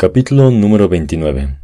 Capítulo 0.00 0.52
número 0.52 0.88
29 0.88 1.58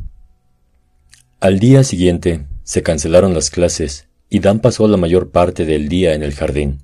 Al 1.39 1.61
día 1.61 1.85
siguiente 1.85 2.47
se 2.65 2.83
cancelaron 2.83 3.33
las 3.33 3.49
clases 3.49 4.09
y 4.29 4.41
Dan 4.41 4.59
pasó 4.59 4.89
la 4.89 4.97
mayor 4.97 5.31
parte 5.31 5.65
del 5.65 5.89
día 5.89 6.15
en 6.15 6.25
el 6.25 6.35
jardín, 6.35 6.81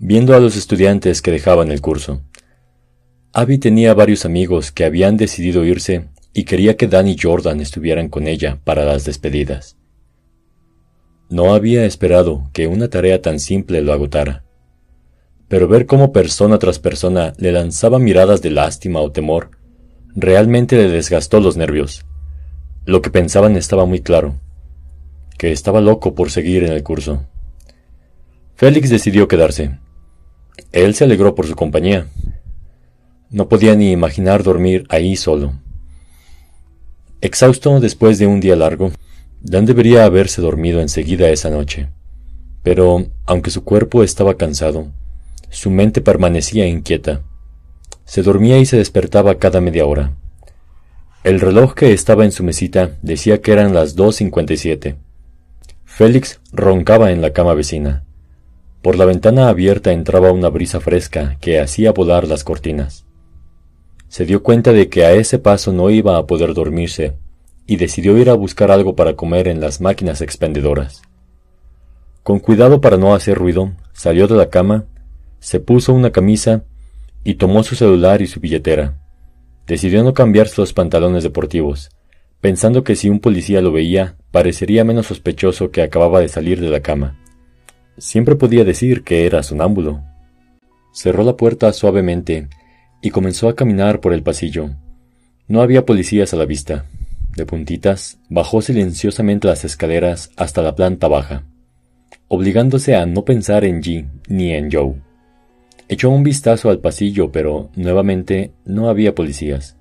viendo 0.00 0.34
a 0.34 0.40
los 0.40 0.56
estudiantes 0.56 1.22
que 1.22 1.30
dejaban 1.30 1.70
el 1.70 1.80
curso. 1.80 2.22
Abby 3.32 3.58
tenía 3.58 3.94
varios 3.94 4.24
amigos 4.24 4.72
que 4.72 4.84
habían 4.84 5.16
decidido 5.16 5.64
irse 5.64 6.08
y 6.34 6.42
quería 6.42 6.76
que 6.76 6.88
Dan 6.88 7.06
y 7.06 7.16
Jordan 7.16 7.60
estuvieran 7.60 8.08
con 8.08 8.26
ella 8.26 8.58
para 8.64 8.84
las 8.84 9.04
despedidas. 9.04 9.76
No 11.28 11.54
había 11.54 11.84
esperado 11.84 12.50
que 12.52 12.66
una 12.66 12.88
tarea 12.88 13.22
tan 13.22 13.38
simple 13.38 13.82
lo 13.82 13.92
agotara, 13.92 14.42
pero 15.46 15.68
ver 15.68 15.86
cómo 15.86 16.12
persona 16.12 16.58
tras 16.58 16.80
persona 16.80 17.34
le 17.38 17.52
lanzaba 17.52 18.00
miradas 18.00 18.42
de 18.42 18.50
lástima 18.50 18.98
o 18.98 19.12
temor 19.12 19.59
Realmente 20.14 20.76
le 20.76 20.88
desgastó 20.88 21.40
los 21.40 21.56
nervios. 21.56 22.04
Lo 22.84 23.02
que 23.02 23.10
pensaban 23.10 23.56
estaba 23.56 23.86
muy 23.86 24.00
claro, 24.00 24.34
que 25.38 25.52
estaba 25.52 25.80
loco 25.80 26.14
por 26.14 26.30
seguir 26.30 26.64
en 26.64 26.72
el 26.72 26.82
curso. 26.82 27.24
Félix 28.56 28.90
decidió 28.90 29.28
quedarse. 29.28 29.78
Él 30.72 30.94
se 30.94 31.04
alegró 31.04 31.34
por 31.34 31.46
su 31.46 31.54
compañía. 31.54 32.08
No 33.30 33.48
podía 33.48 33.74
ni 33.74 33.92
imaginar 33.92 34.42
dormir 34.42 34.84
ahí 34.88 35.16
solo. 35.16 35.54
Exhausto 37.20 37.80
después 37.80 38.18
de 38.18 38.26
un 38.26 38.40
día 38.40 38.56
largo, 38.56 38.90
Dan 39.42 39.64
debería 39.64 40.04
haberse 40.04 40.42
dormido 40.42 40.80
enseguida 40.80 41.30
esa 41.30 41.48
noche. 41.48 41.88
Pero, 42.62 43.06
aunque 43.24 43.50
su 43.50 43.64
cuerpo 43.64 44.02
estaba 44.02 44.36
cansado, 44.36 44.88
su 45.48 45.70
mente 45.70 46.02
permanecía 46.02 46.66
inquieta. 46.66 47.22
Se 48.10 48.24
dormía 48.24 48.58
y 48.58 48.66
se 48.66 48.76
despertaba 48.76 49.36
cada 49.36 49.60
media 49.60 49.86
hora. 49.86 50.16
El 51.22 51.38
reloj 51.38 51.74
que 51.74 51.92
estaba 51.92 52.24
en 52.24 52.32
su 52.32 52.42
mesita 52.42 52.98
decía 53.02 53.40
que 53.40 53.52
eran 53.52 53.72
las 53.72 53.96
2.57. 53.96 54.96
Félix 55.84 56.40
roncaba 56.50 57.12
en 57.12 57.22
la 57.22 57.32
cama 57.32 57.54
vecina. 57.54 58.02
Por 58.82 58.96
la 58.96 59.04
ventana 59.04 59.48
abierta 59.48 59.92
entraba 59.92 60.32
una 60.32 60.48
brisa 60.48 60.80
fresca 60.80 61.36
que 61.40 61.60
hacía 61.60 61.92
volar 61.92 62.26
las 62.26 62.42
cortinas. 62.42 63.06
Se 64.08 64.26
dio 64.26 64.42
cuenta 64.42 64.72
de 64.72 64.88
que 64.88 65.04
a 65.04 65.12
ese 65.12 65.38
paso 65.38 65.72
no 65.72 65.88
iba 65.88 66.16
a 66.18 66.26
poder 66.26 66.52
dormirse 66.52 67.12
y 67.64 67.76
decidió 67.76 68.18
ir 68.18 68.28
a 68.28 68.34
buscar 68.34 68.72
algo 68.72 68.96
para 68.96 69.14
comer 69.14 69.46
en 69.46 69.60
las 69.60 69.80
máquinas 69.80 70.20
expendedoras. 70.20 71.02
Con 72.24 72.40
cuidado 72.40 72.80
para 72.80 72.96
no 72.96 73.14
hacer 73.14 73.38
ruido, 73.38 73.70
salió 73.92 74.26
de 74.26 74.34
la 74.34 74.50
cama, 74.50 74.86
se 75.38 75.60
puso 75.60 75.94
una 75.94 76.10
camisa 76.10 76.64
y 77.24 77.34
tomó 77.34 77.62
su 77.62 77.74
celular 77.74 78.22
y 78.22 78.26
su 78.26 78.40
billetera. 78.40 78.98
Decidió 79.66 80.02
no 80.02 80.14
cambiarse 80.14 80.60
los 80.60 80.72
pantalones 80.72 81.22
deportivos, 81.22 81.90
pensando 82.40 82.82
que 82.84 82.96
si 82.96 83.08
un 83.08 83.20
policía 83.20 83.60
lo 83.60 83.72
veía, 83.72 84.16
parecería 84.30 84.84
menos 84.84 85.06
sospechoso 85.06 85.70
que 85.70 85.82
acababa 85.82 86.20
de 86.20 86.28
salir 86.28 86.60
de 86.60 86.70
la 86.70 86.80
cama. 86.80 87.18
Siempre 87.98 88.36
podía 88.36 88.64
decir 88.64 89.04
que 89.04 89.26
era 89.26 89.42
sonámbulo. 89.42 90.02
Cerró 90.92 91.22
la 91.22 91.36
puerta 91.36 91.72
suavemente 91.72 92.48
y 93.02 93.10
comenzó 93.10 93.48
a 93.48 93.54
caminar 93.54 94.00
por 94.00 94.12
el 94.12 94.22
pasillo. 94.22 94.70
No 95.48 95.62
había 95.62 95.84
policías 95.84 96.32
a 96.32 96.36
la 96.36 96.46
vista. 96.46 96.86
De 97.36 97.46
puntitas, 97.46 98.18
bajó 98.28 98.60
silenciosamente 98.60 99.46
las 99.46 99.64
escaleras 99.64 100.30
hasta 100.36 100.62
la 100.62 100.74
planta 100.74 101.06
baja, 101.06 101.44
obligándose 102.26 102.96
a 102.96 103.06
no 103.06 103.24
pensar 103.24 103.64
en 103.64 103.82
G 103.82 104.08
ni 104.28 104.52
en 104.52 104.70
Joe. 104.70 105.09
Echó 105.92 106.08
un 106.08 106.22
vistazo 106.22 106.70
al 106.70 106.78
pasillo, 106.78 107.32
pero 107.32 107.70
nuevamente 107.74 108.54
no 108.64 108.88
había 108.88 109.12
policías. 109.12 109.76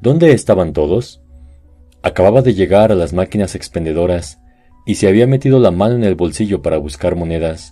¿Dónde 0.00 0.32
estaban 0.32 0.72
todos? 0.72 1.22
Acababa 2.02 2.42
de 2.42 2.54
llegar 2.54 2.90
a 2.90 2.96
las 2.96 3.12
máquinas 3.12 3.54
expendedoras 3.54 4.40
y 4.84 4.96
se 4.96 5.06
había 5.06 5.28
metido 5.28 5.60
la 5.60 5.70
mano 5.70 5.94
en 5.94 6.02
el 6.02 6.16
bolsillo 6.16 6.60
para 6.60 6.78
buscar 6.78 7.14
monedas, 7.14 7.70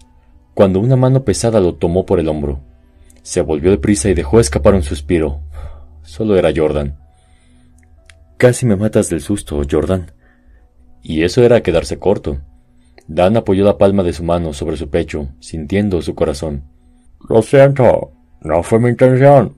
cuando 0.55 0.78
una 0.78 0.94
mano 0.94 1.25
pesada 1.25 1.59
lo 1.59 1.75
tomó 1.75 2.06
por 2.06 2.21
el 2.21 2.28
hombro. 2.28 2.60
Se 3.22 3.41
volvió 3.41 3.72
de 3.72 3.78
prisa 3.78 4.09
y 4.10 4.15
dejó 4.15 4.38
escapar 4.38 4.76
un 4.76 4.84
suspiro. 4.84 5.41
Solo 6.03 6.37
era 6.37 6.53
Jordan. 6.55 6.97
Casi 8.37 8.65
me 8.65 8.76
matas 8.76 9.09
del 9.09 9.22
susto, 9.22 9.60
Jordan. 9.69 10.12
Y 11.03 11.25
eso 11.25 11.43
era 11.43 11.65
quedarse 11.65 11.99
corto. 11.99 12.43
Dan 13.09 13.37
apoyó 13.37 13.65
la 13.65 13.76
palma 13.76 14.05
de 14.05 14.12
su 14.12 14.22
mano 14.22 14.53
sobre 14.53 14.76
su 14.76 14.88
pecho, 14.88 15.31
sintiendo 15.41 16.00
su 16.00 16.15
corazón. 16.15 16.75
Lo 17.28 17.42
siento, 17.42 18.12
no 18.42 18.62
fue 18.62 18.78
mi 18.78 18.91
intención. 18.91 19.56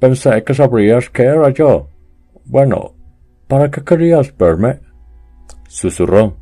Pensé 0.00 0.42
que 0.44 0.54
sabrías 0.54 1.10
que 1.10 1.24
era 1.24 1.50
yo. 1.50 1.88
Bueno, 2.44 2.94
¿para 3.48 3.70
qué 3.70 3.82
querías 3.82 4.36
verme? 4.36 4.80
Susurró. 5.68 6.36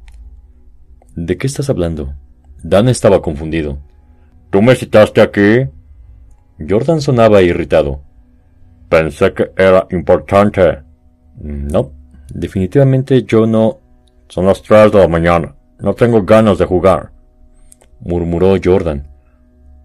¿De 1.16 1.37
qué 1.37 1.47
estás 1.47 1.70
hablando? 1.70 2.15
Dan 2.62 2.88
estaba 2.88 3.22
confundido. 3.22 3.78
¿Tú 4.50 4.62
me 4.62 4.75
citaste 4.75 5.20
aquí? 5.20 5.69
Jordan 6.69 7.00
sonaba 7.00 7.42
irritado. 7.42 8.00
Pensé 8.88 9.32
que 9.32 9.50
era 9.56 9.86
importante. 9.91 10.82
No, 11.41 11.91
definitivamente 12.28 13.22
yo 13.25 13.47
no. 13.47 13.81
Son 14.28 14.47
las 14.47 14.62
tres 14.62 14.92
de 14.92 14.98
la 14.98 15.09
mañana. 15.09 15.54
No 15.81 15.94
tengo 15.94 16.22
ganas 16.22 16.59
de 16.59 16.65
jugar. 16.65 17.12
Murmuró 18.00 18.54
Jordan. 18.62 19.14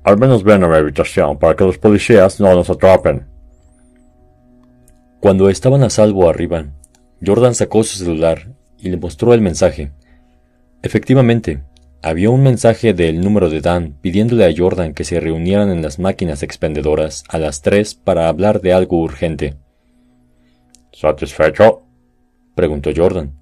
Al 0.03 0.17
menos 0.17 0.43
ven 0.43 0.63
a 0.63 0.67
mi 0.67 0.75
habitación 0.75 1.37
para 1.37 1.55
que 1.55 1.65
los 1.65 1.77
policías 1.77 2.39
no 2.39 2.53
nos 2.55 2.69
atrapen. 2.69 3.27
Cuando 5.19 5.49
estaban 5.49 5.83
a 5.83 5.89
salvo 5.89 6.29
arriba, 6.29 6.67
Jordan 7.23 7.53
sacó 7.53 7.83
su 7.83 7.97
celular 7.97 8.53
y 8.77 8.89
le 8.89 8.97
mostró 8.97 9.33
el 9.33 9.41
mensaje. 9.41 9.91
Efectivamente, 10.81 11.61
había 12.01 12.29
un 12.29 12.41
mensaje 12.41 12.93
del 12.93 13.19
número 13.19 13.49
de 13.49 13.59
Dan 13.59 13.97
pidiéndole 14.01 14.45
a 14.45 14.53
Jordan 14.55 14.93
que 14.93 15.03
se 15.03 15.19
reunieran 15.19 15.69
en 15.69 15.81
las 15.81 15.99
máquinas 15.99 16.43
expendedoras 16.43 17.25
a 17.27 17.37
las 17.37 17.61
tres 17.61 17.93
para 17.93 18.29
hablar 18.29 18.61
de 18.61 18.71
algo 18.71 19.01
urgente. 19.01 19.57
¿Satisfecho? 20.93 21.83
preguntó 22.55 22.91
Jordan. 22.95 23.33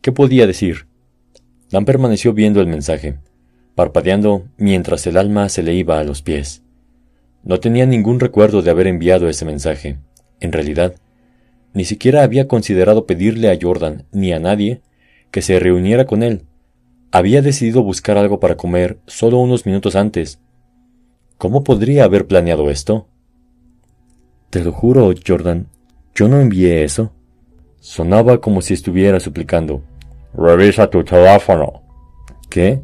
¿Qué 0.00 0.10
podía 0.10 0.48
decir? 0.48 0.88
Dan 1.70 1.84
permaneció 1.84 2.32
viendo 2.32 2.60
el 2.60 2.66
mensaje 2.66 3.20
parpadeando 3.78 4.48
mientras 4.56 5.06
el 5.06 5.16
alma 5.16 5.48
se 5.48 5.62
le 5.62 5.72
iba 5.72 6.00
a 6.00 6.02
los 6.02 6.20
pies. 6.20 6.64
No 7.44 7.60
tenía 7.60 7.86
ningún 7.86 8.18
recuerdo 8.18 8.60
de 8.60 8.72
haber 8.72 8.88
enviado 8.88 9.28
ese 9.28 9.44
mensaje. 9.44 9.98
En 10.40 10.50
realidad, 10.50 10.96
ni 11.74 11.84
siquiera 11.84 12.24
había 12.24 12.48
considerado 12.48 13.06
pedirle 13.06 13.52
a 13.52 13.58
Jordan 13.62 14.04
ni 14.10 14.32
a 14.32 14.40
nadie 14.40 14.80
que 15.30 15.42
se 15.42 15.60
reuniera 15.60 16.06
con 16.06 16.24
él. 16.24 16.42
Había 17.12 17.40
decidido 17.40 17.84
buscar 17.84 18.18
algo 18.18 18.40
para 18.40 18.56
comer 18.56 18.98
solo 19.06 19.38
unos 19.38 19.64
minutos 19.64 19.94
antes. 19.94 20.40
¿Cómo 21.36 21.62
podría 21.62 22.02
haber 22.02 22.26
planeado 22.26 22.70
esto? 22.70 23.06
Te 24.50 24.58
lo 24.64 24.72
juro, 24.72 25.14
Jordan, 25.24 25.68
yo 26.16 26.26
no 26.26 26.40
envié 26.40 26.82
eso. 26.82 27.12
Sonaba 27.78 28.40
como 28.40 28.60
si 28.60 28.74
estuviera 28.74 29.20
suplicando. 29.20 29.84
Revisa 30.34 30.90
tu 30.90 31.04
teléfono. 31.04 31.84
¿Qué? 32.50 32.82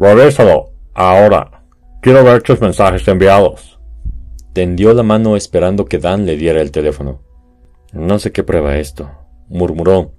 Revísalo, 0.00 0.72
ahora. 0.94 1.62
Quiero 2.00 2.24
ver 2.24 2.40
tus 2.40 2.58
mensajes 2.58 3.06
enviados. 3.06 3.78
Tendió 4.54 4.94
la 4.94 5.02
mano 5.02 5.36
esperando 5.36 5.84
que 5.84 5.98
Dan 5.98 6.24
le 6.24 6.38
diera 6.38 6.62
el 6.62 6.70
teléfono. 6.70 7.20
No 7.92 8.18
sé 8.18 8.32
qué 8.32 8.42
prueba 8.42 8.78
esto, 8.78 9.10
murmuró, 9.50 10.14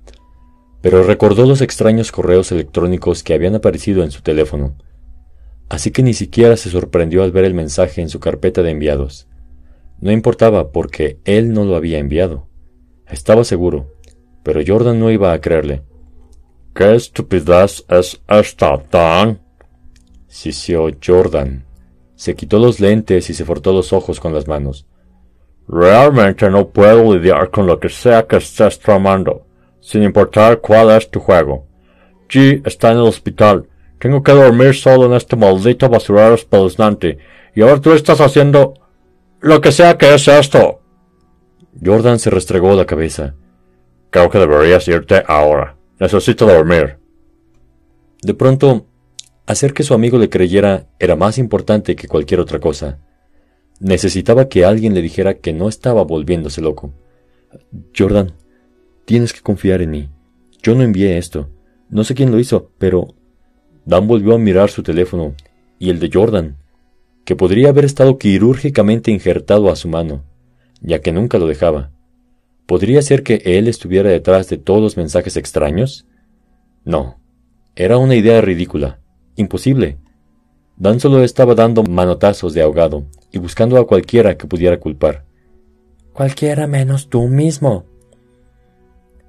pero 0.81 1.01
recordó 1.01 1.47
los 1.47 1.61
extraños 1.61 2.11
correos 2.11 2.51
electrónicos 2.51 3.23
que 3.23 3.33
habían 3.33 3.55
aparecido 3.55 4.03
en 4.03 4.11
su 4.11 4.21
teléfono. 4.21 4.75
Así 5.67 5.89
que 5.89 6.03
ni 6.03 6.13
siquiera 6.13 6.57
se 6.57 6.69
sorprendió 6.69 7.23
al 7.23 7.31
ver 7.31 7.45
el 7.45 7.55
mensaje 7.55 8.01
en 8.01 8.09
su 8.09 8.19
carpeta 8.19 8.61
de 8.61 8.69
enviados. 8.69 9.27
No 9.99 10.11
importaba 10.11 10.71
porque 10.71 11.17
él 11.25 11.53
no 11.53 11.65
lo 11.65 11.75
había 11.75 11.97
enviado. 11.97 12.47
Estaba 13.07 13.43
seguro, 13.43 13.95
pero 14.43 14.61
Jordan 14.65 14.99
no 14.99 15.09
iba 15.09 15.33
a 15.33 15.41
creerle. 15.41 15.81
¿Qué 16.75 16.93
estupidez 16.93 17.83
es 17.89 18.21
esta, 18.27 18.79
Dan? 18.91 19.39
Sisió 20.31 20.89
Jordan. 21.05 21.65
Se 22.15 22.35
quitó 22.35 22.57
los 22.57 22.79
lentes 22.79 23.29
y 23.29 23.33
se 23.33 23.45
frotó 23.45 23.73
los 23.73 23.91
ojos 23.93 24.19
con 24.19 24.33
las 24.33 24.47
manos. 24.47 24.87
Realmente 25.67 26.49
no 26.49 26.69
puedo 26.69 27.13
lidiar 27.13 27.51
con 27.51 27.67
lo 27.67 27.79
que 27.79 27.89
sea 27.89 28.25
que 28.25 28.37
estés 28.37 28.79
tramando, 28.79 29.45
sin 29.79 30.03
importar 30.03 30.61
cuál 30.61 30.91
es 30.91 31.09
tu 31.11 31.19
juego. 31.19 31.67
G 32.29 32.61
está 32.65 32.91
en 32.91 32.97
el 32.97 33.03
hospital. 33.03 33.67
Tengo 33.99 34.23
que 34.23 34.31
dormir 34.31 34.73
solo 34.73 35.05
en 35.05 35.13
este 35.13 35.35
maldito 35.35 35.89
basurero 35.89 36.33
espeluznante. 36.33 37.19
Y 37.53 37.61
ahora 37.61 37.81
tú 37.81 37.91
estás 37.93 38.21
haciendo... 38.21 38.73
lo 39.41 39.59
que 39.59 39.71
sea 39.71 39.97
que 39.97 40.13
es 40.13 40.27
esto. 40.27 40.81
Jordan 41.83 42.19
se 42.19 42.29
restregó 42.29 42.73
la 42.75 42.85
cabeza. 42.85 43.35
Creo 44.09 44.29
que 44.29 44.39
deberías 44.39 44.87
irte 44.87 45.23
ahora. 45.27 45.75
Necesito 45.99 46.45
dormir. 46.45 46.97
De 48.21 48.33
pronto, 48.33 48.87
Hacer 49.51 49.73
que 49.73 49.83
su 49.83 49.93
amigo 49.93 50.17
le 50.17 50.29
creyera 50.29 50.87
era 50.97 51.17
más 51.17 51.37
importante 51.37 51.97
que 51.97 52.07
cualquier 52.07 52.39
otra 52.39 52.61
cosa. 52.61 52.99
Necesitaba 53.81 54.47
que 54.47 54.63
alguien 54.63 54.93
le 54.93 55.01
dijera 55.01 55.39
que 55.39 55.51
no 55.51 55.67
estaba 55.67 56.05
volviéndose 56.05 56.61
loco. 56.61 56.93
Jordan, 57.93 58.31
tienes 59.03 59.33
que 59.33 59.41
confiar 59.41 59.81
en 59.81 59.91
mí. 59.91 60.09
Yo 60.63 60.73
no 60.73 60.83
envié 60.83 61.17
esto. 61.17 61.49
No 61.89 62.05
sé 62.05 62.15
quién 62.15 62.31
lo 62.31 62.39
hizo, 62.39 62.71
pero... 62.77 63.13
Dan 63.83 64.07
volvió 64.07 64.35
a 64.35 64.37
mirar 64.37 64.69
su 64.69 64.83
teléfono 64.83 65.35
y 65.77 65.89
el 65.89 65.99
de 65.99 66.09
Jordan, 66.13 66.55
que 67.25 67.35
podría 67.35 67.71
haber 67.71 67.83
estado 67.83 68.17
quirúrgicamente 68.17 69.11
injertado 69.11 69.69
a 69.69 69.75
su 69.75 69.89
mano, 69.89 70.23
ya 70.79 71.01
que 71.01 71.11
nunca 71.11 71.39
lo 71.39 71.47
dejaba. 71.47 71.91
¿Podría 72.65 73.01
ser 73.01 73.21
que 73.23 73.41
él 73.43 73.67
estuviera 73.67 74.11
detrás 74.11 74.47
de 74.47 74.55
todos 74.55 74.81
los 74.81 74.95
mensajes 74.95 75.35
extraños? 75.35 76.05
No. 76.85 77.19
Era 77.75 77.97
una 77.97 78.15
idea 78.15 78.39
ridícula. 78.39 79.00
Imposible. 79.35 79.97
Dan 80.77 80.99
solo 80.99 81.23
estaba 81.23 81.55
dando 81.55 81.83
manotazos 81.83 82.53
de 82.53 82.61
ahogado 82.61 83.05
y 83.31 83.37
buscando 83.37 83.77
a 83.77 83.85
cualquiera 83.85 84.35
que 84.37 84.47
pudiera 84.47 84.79
culpar. 84.79 85.25
Cualquiera 86.13 86.67
menos 86.67 87.09
tú 87.09 87.27
mismo. 87.27 87.85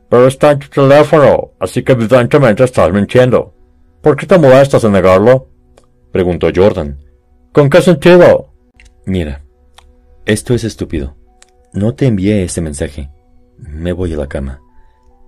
Pero 0.09 0.27
está 0.27 0.53
en 0.53 0.59
tu 0.59 0.69
teléfono, 0.69 1.53
así 1.59 1.83
que 1.83 1.93
evidentemente 1.93 2.65
estás 2.65 2.93
mintiendo. 2.93 3.55
¿Por 4.01 4.17
qué 4.17 4.27
te 4.27 4.39
molestas 4.39 4.85
en 4.85 4.93
negarlo? 4.93 5.49
preguntó 6.11 6.49
Jordan. 6.55 6.99
¿Con 7.53 7.71
qué 7.71 7.81
sentido? 7.81 8.53
Mira, 9.07 9.43
esto 10.25 10.55
es 10.55 10.65
estúpido. 10.65 11.17
No 11.73 11.95
te 11.95 12.07
envié 12.07 12.45
ese 12.45 12.61
mensaje. 12.61 13.11
Me 13.59 13.93
voy 13.93 14.13
a 14.13 14.17
la 14.17 14.27
cama. 14.27 14.61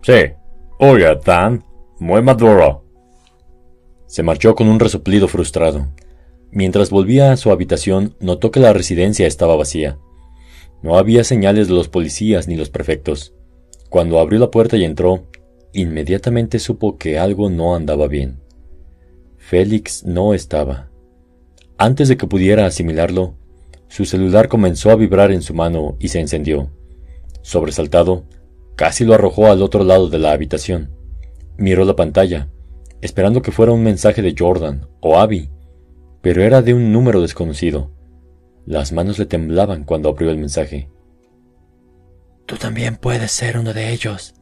Sí. 0.02 0.32
Oye, 0.78 1.18
Dan, 1.24 1.64
muy 1.98 2.20
maduro. 2.20 2.83
Se 4.14 4.22
marchó 4.22 4.54
con 4.54 4.68
un 4.68 4.78
resoplido 4.78 5.26
frustrado. 5.26 5.88
Mientras 6.52 6.90
volvía 6.90 7.32
a 7.32 7.36
su 7.36 7.50
habitación, 7.50 8.14
notó 8.20 8.52
que 8.52 8.60
la 8.60 8.72
residencia 8.72 9.26
estaba 9.26 9.56
vacía. 9.56 9.98
No 10.82 10.98
había 10.98 11.24
señales 11.24 11.66
de 11.66 11.74
los 11.74 11.88
policías 11.88 12.46
ni 12.46 12.54
los 12.54 12.70
prefectos. 12.70 13.34
Cuando 13.90 14.20
abrió 14.20 14.38
la 14.38 14.52
puerta 14.52 14.76
y 14.76 14.84
entró, 14.84 15.26
inmediatamente 15.72 16.60
supo 16.60 16.96
que 16.96 17.18
algo 17.18 17.50
no 17.50 17.74
andaba 17.74 18.06
bien. 18.06 18.38
Félix 19.36 20.04
no 20.04 20.32
estaba. 20.32 20.90
Antes 21.76 22.06
de 22.06 22.16
que 22.16 22.28
pudiera 22.28 22.66
asimilarlo, 22.66 23.34
su 23.88 24.04
celular 24.04 24.46
comenzó 24.46 24.92
a 24.92 24.94
vibrar 24.94 25.32
en 25.32 25.42
su 25.42 25.54
mano 25.54 25.96
y 25.98 26.06
se 26.06 26.20
encendió. 26.20 26.70
Sobresaltado, 27.42 28.26
casi 28.76 29.04
lo 29.04 29.14
arrojó 29.14 29.50
al 29.50 29.60
otro 29.60 29.82
lado 29.82 30.08
de 30.08 30.20
la 30.20 30.30
habitación. 30.30 30.92
Miró 31.56 31.84
la 31.84 31.96
pantalla, 31.96 32.48
esperando 33.04 33.42
que 33.42 33.52
fuera 33.52 33.70
un 33.70 33.82
mensaje 33.82 34.22
de 34.22 34.34
Jordan 34.36 34.88
o 35.00 35.18
Abby, 35.18 35.50
pero 36.22 36.42
era 36.42 36.62
de 36.62 36.72
un 36.72 36.90
número 36.90 37.20
desconocido. 37.20 37.90
Las 38.64 38.92
manos 38.92 39.18
le 39.18 39.26
temblaban 39.26 39.84
cuando 39.84 40.08
abrió 40.08 40.30
el 40.30 40.38
mensaje. 40.38 40.88
Tú 42.46 42.56
también 42.56 42.96
puedes 42.96 43.30
ser 43.30 43.58
uno 43.58 43.74
de 43.74 43.92
ellos. 43.92 44.34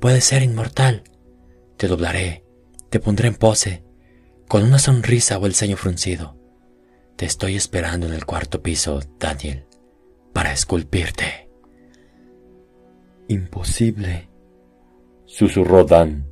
Puedes 0.00 0.22
ser 0.22 0.44
inmortal. 0.44 1.02
Te 1.76 1.88
doblaré, 1.88 2.44
te 2.88 3.00
pondré 3.00 3.26
en 3.26 3.34
pose, 3.34 3.82
con 4.46 4.62
una 4.62 4.78
sonrisa 4.78 5.36
o 5.38 5.46
el 5.46 5.54
ceño 5.54 5.76
fruncido. 5.76 6.36
Te 7.16 7.26
estoy 7.26 7.56
esperando 7.56 8.06
en 8.06 8.12
el 8.12 8.26
cuarto 8.26 8.62
piso, 8.62 9.00
Daniel, 9.18 9.66
para 10.32 10.52
esculpirte. 10.52 11.50
Imposible, 13.26 14.28
susurró 15.26 15.82
Dan. 15.82 16.27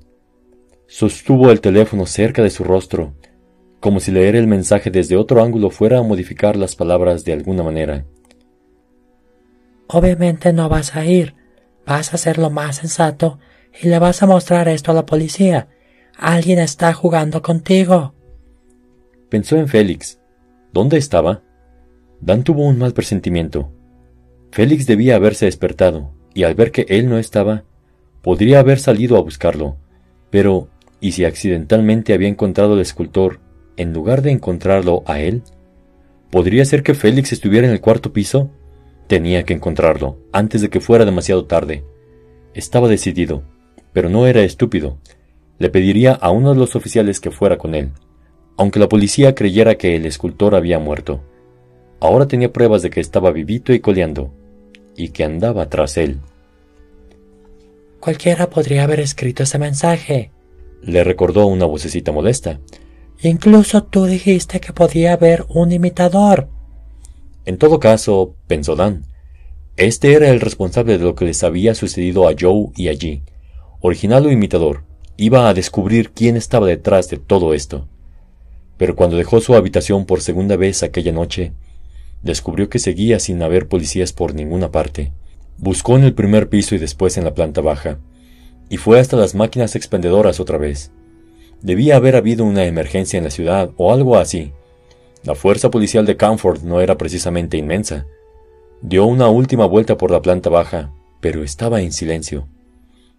Sostuvo 0.87 1.51
el 1.51 1.61
teléfono 1.61 2.07
cerca 2.07 2.43
de 2.43 2.51
su 2.51 2.65
rostro, 2.65 3.15
como 3.81 4.01
si 4.01 4.11
leer 4.13 4.37
el 4.37 4.47
mensaje 4.47 4.91
desde 4.91 5.17
otro 5.17 5.43
ángulo 5.43 5.71
fuera 5.71 5.99
a 5.99 6.03
modificar 6.03 6.57
las 6.57 6.77
palabras 6.77 7.25
de 7.25 7.33
alguna 7.33 7.63
manera. 7.63 8.05
Obviamente 9.89 10.53
no 10.53 10.69
vas 10.69 10.97
a 10.97 11.05
ir. 11.05 11.35
Vas 11.85 12.13
a 12.13 12.19
ser 12.19 12.39
lo 12.39 12.51
más 12.51 12.77
sensato 12.77 13.39
y 13.81 13.89
le 13.89 13.99
vas 13.99 14.23
a 14.23 14.27
mostrar 14.27 14.69
esto 14.69 14.91
a 14.91 14.95
la 14.95 15.07
policía. 15.07 15.69
Alguien 16.17 16.59
está 16.59 16.93
jugando 16.93 17.43
contigo. 17.43 18.15
Pensó 19.29 19.57
en 19.57 19.69
Félix. 19.69 20.19
¿Dónde 20.73 20.97
estaba? 20.97 21.43
Dan 22.21 22.43
tuvo 22.43 22.65
un 22.65 22.79
mal 22.79 22.93
presentimiento. 22.93 23.73
Félix 24.51 24.87
debía 24.87 25.17
haberse 25.17 25.47
despertado, 25.47 26.13
y 26.35 26.45
al 26.45 26.55
ver 26.55 26.73
que 26.73 26.87
él 26.89 27.09
no 27.09 27.19
estaba, 27.19 27.65
podría 28.23 28.61
haber 28.61 28.79
salido 28.79 29.17
a 29.17 29.21
buscarlo. 29.21 29.77
Pero, 30.31 30.69
¿y 31.01 31.13
si 31.13 31.25
accidentalmente 31.25 32.15
había 32.15 32.29
encontrado 32.29 32.75
al 32.75 32.81
escultor 32.81 33.41
en 33.77 33.93
lugar 33.93 34.23
de 34.23 34.31
encontrarlo 34.31 35.03
a 35.07 35.21
él? 35.21 35.43
¿Podría 36.31 36.65
ser 36.65 36.83
que 36.83 36.95
Félix 36.95 37.33
estuviera 37.33 37.67
en 37.67 37.73
el 37.73 37.81
cuarto 37.81 38.13
piso? 38.13 38.51
Tenía 39.07 39.45
que 39.45 39.55
encontrarlo, 39.55 40.19
antes 40.33 40.61
de 40.61 40.71
que 40.71 40.81
fuera 40.81 41.05
demasiado 41.05 41.45
tarde. 41.45 41.85
Estaba 42.55 42.89
decidido, 42.89 43.45
pero 43.93 44.09
no 44.09 44.27
era 44.27 44.43
estúpido. 44.43 44.99
Le 45.59 45.71
pediría 45.71 46.13
a 46.13 46.31
uno 46.31 46.53
de 46.53 46.59
los 46.59 46.75
oficiales 46.75 47.21
que 47.21 47.31
fuera 47.31 47.57
con 47.57 47.75
él, 47.75 47.93
aunque 48.57 48.81
la 48.81 48.89
policía 48.89 49.35
creyera 49.35 49.77
que 49.77 49.95
el 49.97 50.07
escultor 50.07 50.55
había 50.55 50.79
muerto. 50.79 51.23
Ahora 52.01 52.27
tenía 52.27 52.53
pruebas 52.53 52.83
de 52.83 52.91
que 52.91 53.01
estaba 53.01 53.31
vivito 53.31 53.73
y 53.73 53.81
coleando, 53.81 54.33
y 54.97 55.11
que 55.11 55.25
andaba 55.25 55.69
tras 55.69 55.97
él. 55.97 56.19
Cualquiera 58.01 58.51
podría 58.51 58.85
haber 58.85 59.01
escrito 59.01 59.45
ese 59.45 59.59
mensaje, 59.59 60.31
le 60.83 61.05
recordó 61.05 61.47
una 61.47 61.67
vocecita 61.67 62.13
molesta. 62.13 62.61
Incluso 63.23 63.85
tú 63.85 64.05
dijiste 64.05 64.61
que 64.61 64.73
podía 64.73 65.15
haber 65.15 65.47
un 65.49 65.73
imitador. 65.73 66.49
En 67.45 67.59
todo 67.59 67.81
caso, 67.81 68.35
pensó 68.47 68.77
Dan, 68.77 69.05
este 69.77 70.15
era 70.15 70.31
el 70.31 70.41
responsable 70.41 70.97
de 70.97 71.05
lo 71.05 71.15
que 71.15 71.27
les 71.27 71.45
había 71.45 71.75
sucedido 71.75 72.29
a 72.29 72.35
Joe 72.39 72.69
y 72.77 72.89
a. 72.89 72.95
Original 73.81 74.27
o 74.27 74.31
imitador, 74.31 74.85
iba 75.17 75.49
a 75.49 75.55
descubrir 75.55 76.13
quién 76.13 76.37
estaba 76.37 76.67
detrás 76.67 77.11
de 77.11 77.19
todo 77.19 77.55
esto. 77.55 77.89
Pero 78.79 78.97
cuando 78.97 79.17
dejó 79.17 79.41
su 79.41 79.55
habitación 79.55 80.07
por 80.07 80.23
segunda 80.23 80.57
vez 80.57 80.83
aquella 80.83 81.13
noche, 81.13 81.53
descubrió 82.23 82.69
que 82.69 82.79
seguía 82.79 83.19
sin 83.19 83.43
haber 83.43 83.69
policías 83.69 84.13
por 84.13 84.35
ninguna 84.35 84.71
parte. 84.71 85.13
Buscó 85.59 85.97
en 85.97 86.05
el 86.05 86.15
primer 86.15 86.49
piso 86.49 86.75
y 86.75 86.79
después 86.79 87.17
en 87.17 87.25
la 87.25 87.35
planta 87.35 87.61
baja, 87.61 87.99
y 88.69 88.77
fue 88.77 88.99
hasta 89.01 89.17
las 89.17 89.35
máquinas 89.35 89.77
expendedoras 89.77 90.41
otra 90.41 90.59
vez. 90.59 90.91
Debía 91.63 91.97
haber 91.97 92.17
habido 92.17 92.45
una 92.45 92.65
emergencia 92.65 93.19
en 93.19 93.25
la 93.25 93.31
ciudad 93.31 93.71
o 93.77 93.93
algo 93.93 94.17
así. 94.17 94.53
La 95.25 95.35
fuerza 95.35 95.71
policial 95.71 96.07
de 96.07 96.17
Camford 96.17 96.63
no 96.63 96.81
era 96.81 96.97
precisamente 96.99 97.57
inmensa. 97.57 98.07
Dio 98.83 99.07
una 99.07 99.29
última 99.29 99.67
vuelta 99.67 99.97
por 99.97 100.11
la 100.11 100.23
planta 100.23 100.51
baja, 100.51 100.93
pero 101.21 101.43
estaba 101.43 101.81
en 101.81 101.93
silencio. 101.93 102.47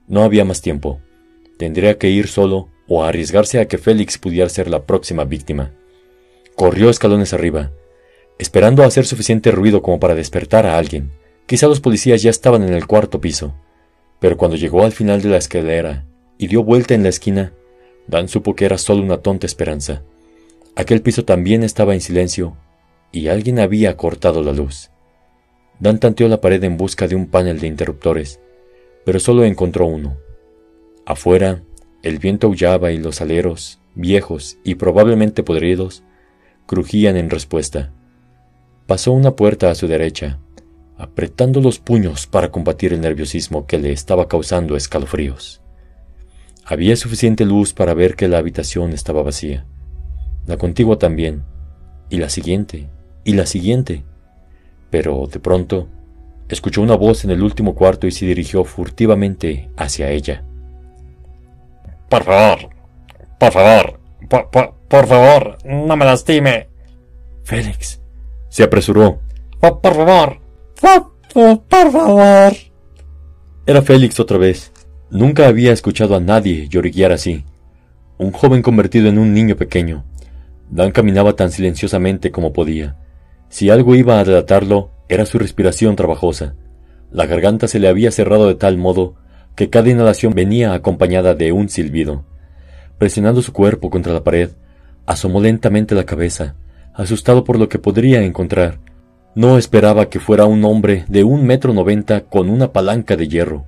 No 0.07 0.23
había 0.23 0.45
más 0.45 0.61
tiempo. 0.61 1.01
Tendría 1.57 1.97
que 1.97 2.09
ir 2.09 2.27
solo 2.27 2.69
o 2.87 3.03
arriesgarse 3.03 3.59
a 3.59 3.67
que 3.67 3.77
Félix 3.77 4.17
pudiera 4.17 4.47
ser 4.49 4.69
la 4.69 4.83
próxima 4.83 5.25
víctima. 5.25 5.73
Corrió 6.55 6.89
escalones 6.89 7.33
arriba, 7.33 7.71
esperando 8.39 8.83
hacer 8.83 9.05
suficiente 9.05 9.51
ruido 9.51 9.81
como 9.81 9.99
para 9.99 10.15
despertar 10.15 10.65
a 10.65 10.77
alguien. 10.77 11.11
Quizá 11.47 11.67
los 11.67 11.81
policías 11.81 12.21
ya 12.21 12.29
estaban 12.29 12.63
en 12.63 12.73
el 12.73 12.87
cuarto 12.87 13.19
piso, 13.19 13.53
pero 14.19 14.37
cuando 14.37 14.57
llegó 14.57 14.83
al 14.83 14.91
final 14.91 15.21
de 15.21 15.29
la 15.29 15.37
escalera 15.37 16.05
y 16.37 16.47
dio 16.47 16.63
vuelta 16.63 16.93
en 16.93 17.03
la 17.03 17.09
esquina, 17.09 17.53
Dan 18.07 18.29
supo 18.29 18.55
que 18.55 18.65
era 18.65 18.77
solo 18.77 19.03
una 19.03 19.17
tonta 19.17 19.45
esperanza. 19.45 20.01
Aquel 20.75 21.01
piso 21.01 21.25
también 21.25 21.63
estaba 21.63 21.93
en 21.93 22.01
silencio 22.01 22.55
y 23.11 23.27
alguien 23.27 23.59
había 23.59 23.97
cortado 23.97 24.41
la 24.41 24.53
luz. 24.53 24.91
Dan 25.79 25.99
tanteó 25.99 26.27
la 26.27 26.41
pared 26.41 26.63
en 26.63 26.77
busca 26.77 27.07
de 27.07 27.15
un 27.15 27.27
panel 27.27 27.59
de 27.59 27.67
interruptores, 27.67 28.39
pero 29.05 29.19
solo 29.19 29.43
encontró 29.43 29.85
uno. 29.85 30.17
Afuera, 31.05 31.61
el 32.01 32.19
viento 32.19 32.47
aullaba 32.47 32.91
y 32.91 32.97
los 32.97 33.21
aleros, 33.21 33.79
viejos 33.93 34.57
y 34.63 34.75
probablemente 34.75 35.43
podridos, 35.43 36.03
crujían 36.65 37.17
en 37.17 37.29
respuesta. 37.29 37.91
Pasó 38.87 39.11
una 39.11 39.35
puerta 39.35 39.69
a 39.69 39.75
su 39.75 39.87
derecha, 39.87 40.39
apretando 40.97 41.61
los 41.61 41.79
puños 41.79 42.27
para 42.27 42.51
combatir 42.51 42.93
el 42.93 43.01
nerviosismo 43.01 43.65
que 43.67 43.77
le 43.77 43.91
estaba 43.91 44.27
causando 44.27 44.75
escalofríos. 44.75 45.61
Había 46.65 46.95
suficiente 46.95 47.45
luz 47.45 47.73
para 47.73 47.93
ver 47.93 48.15
que 48.15 48.27
la 48.27 48.39
habitación 48.39 48.91
estaba 48.93 49.23
vacía, 49.23 49.65
la 50.45 50.57
contigua 50.57 50.97
también, 50.97 51.43
y 52.09 52.17
la 52.17 52.29
siguiente, 52.29 52.89
y 53.23 53.33
la 53.33 53.45
siguiente. 53.45 54.03
Pero 54.89 55.27
de 55.31 55.39
pronto, 55.39 55.87
escuchó 56.49 56.81
una 56.81 56.95
voz 56.95 57.25
en 57.25 57.31
el 57.31 57.43
último 57.43 57.75
cuarto 57.75 58.07
y 58.07 58.11
se 58.11 58.25
dirigió 58.25 58.63
furtivamente 58.63 59.69
hacia 59.77 60.09
ella. 60.09 60.43
Por 62.09 62.23
favor, 62.23 62.69
por 63.37 63.51
favor, 63.51 63.99
por, 64.29 64.49
por, 64.87 65.07
favor, 65.07 65.57
no 65.65 65.95
me 65.97 66.05
lastime. 66.05 66.69
Félix, 67.43 68.01
se 68.49 68.63
apresuró. 68.63 69.19
Por, 69.59 69.81
favor, 69.81 70.39
por, 70.79 71.91
favor. 71.91 72.53
Era 73.65 73.81
Félix 73.81 74.19
otra 74.19 74.37
vez. 74.37 74.71
Nunca 75.09 75.47
había 75.47 75.71
escuchado 75.71 76.15
a 76.15 76.19
nadie 76.19 76.67
lloriquear 76.67 77.11
así. 77.11 77.45
Un 78.17 78.31
joven 78.31 78.61
convertido 78.61 79.07
en 79.07 79.17
un 79.17 79.33
niño 79.33 79.55
pequeño. 79.55 80.05
Dan 80.69 80.91
caminaba 80.91 81.33
tan 81.33 81.51
silenciosamente 81.51 82.31
como 82.31 82.53
podía. 82.53 82.97
Si 83.49 83.69
algo 83.69 83.95
iba 83.95 84.19
a 84.19 84.23
delatarlo, 84.23 84.91
era 85.07 85.25
su 85.25 85.39
respiración 85.39 85.95
trabajosa. 85.95 86.55
La 87.11 87.25
garganta 87.25 87.67
se 87.67 87.79
le 87.79 87.87
había 87.87 88.11
cerrado 88.11 88.47
de 88.47 88.55
tal 88.55 88.77
modo 88.77 89.15
que 89.55 89.69
cada 89.69 89.89
inhalación 89.89 90.33
venía 90.33 90.73
acompañada 90.73 91.33
de 91.33 91.51
un 91.51 91.69
silbido. 91.69 92.25
Presionando 92.97 93.41
su 93.41 93.53
cuerpo 93.53 93.89
contra 93.89 94.13
la 94.13 94.23
pared, 94.23 94.51
asomó 95.05 95.39
lentamente 95.39 95.95
la 95.95 96.05
cabeza, 96.05 96.55
asustado 96.93 97.43
por 97.43 97.57
lo 97.57 97.69
que 97.69 97.79
podría 97.79 98.21
encontrar. 98.23 98.79
No 99.37 99.59
esperaba 99.59 100.09
que 100.09 100.19
fuera 100.19 100.45
un 100.45 100.65
hombre 100.65 101.05
de 101.09 101.23
un 101.23 101.45
metro 101.45 101.71
noventa 101.71 102.21
con 102.21 102.49
una 102.49 102.73
palanca 102.73 103.15
de 103.15 103.27
hierro. 103.27 103.65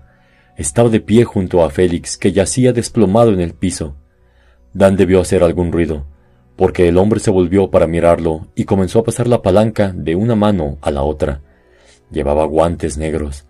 Estaba 0.58 0.90
de 0.90 1.00
pie 1.00 1.26
junto 1.26 1.64
a 1.64 1.70
Félix, 1.70 2.18
que 2.18 2.32
yacía 2.32 2.74
desplomado 2.74 3.34
en 3.34 3.40
el 3.40 3.54
piso. 3.54 3.94
Dan 4.74 4.96
debió 4.96 5.22
hacer 5.22 5.44
algún 5.44 5.72
ruido, 5.72 6.08
porque 6.56 6.88
el 6.88 6.98
hombre 6.98 7.20
se 7.20 7.30
volvió 7.30 7.70
para 7.70 7.86
mirarlo 7.86 8.48
y 8.56 8.64
comenzó 8.64 8.98
a 8.98 9.04
pasar 9.04 9.28
la 9.28 9.44
palanca 9.44 9.94
de 9.96 10.16
una 10.16 10.34
mano 10.34 10.80
a 10.82 10.90
la 10.90 11.04
otra. 11.04 11.42
Llevaba 12.10 12.46
guantes 12.46 12.98
negros. 12.98 13.46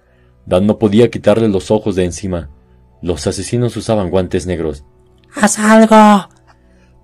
Dan 0.46 0.68
no 0.68 0.78
podía 0.78 1.10
quitarle 1.10 1.48
los 1.48 1.72
ojos 1.72 1.96
de 1.96 2.04
encima. 2.04 2.50
Los 3.02 3.28
asesinos 3.28 3.78
usaban 3.78 4.10
guantes 4.10 4.46
negros. 4.46 4.84
¡Haz 5.34 5.58
algo! 5.58 6.28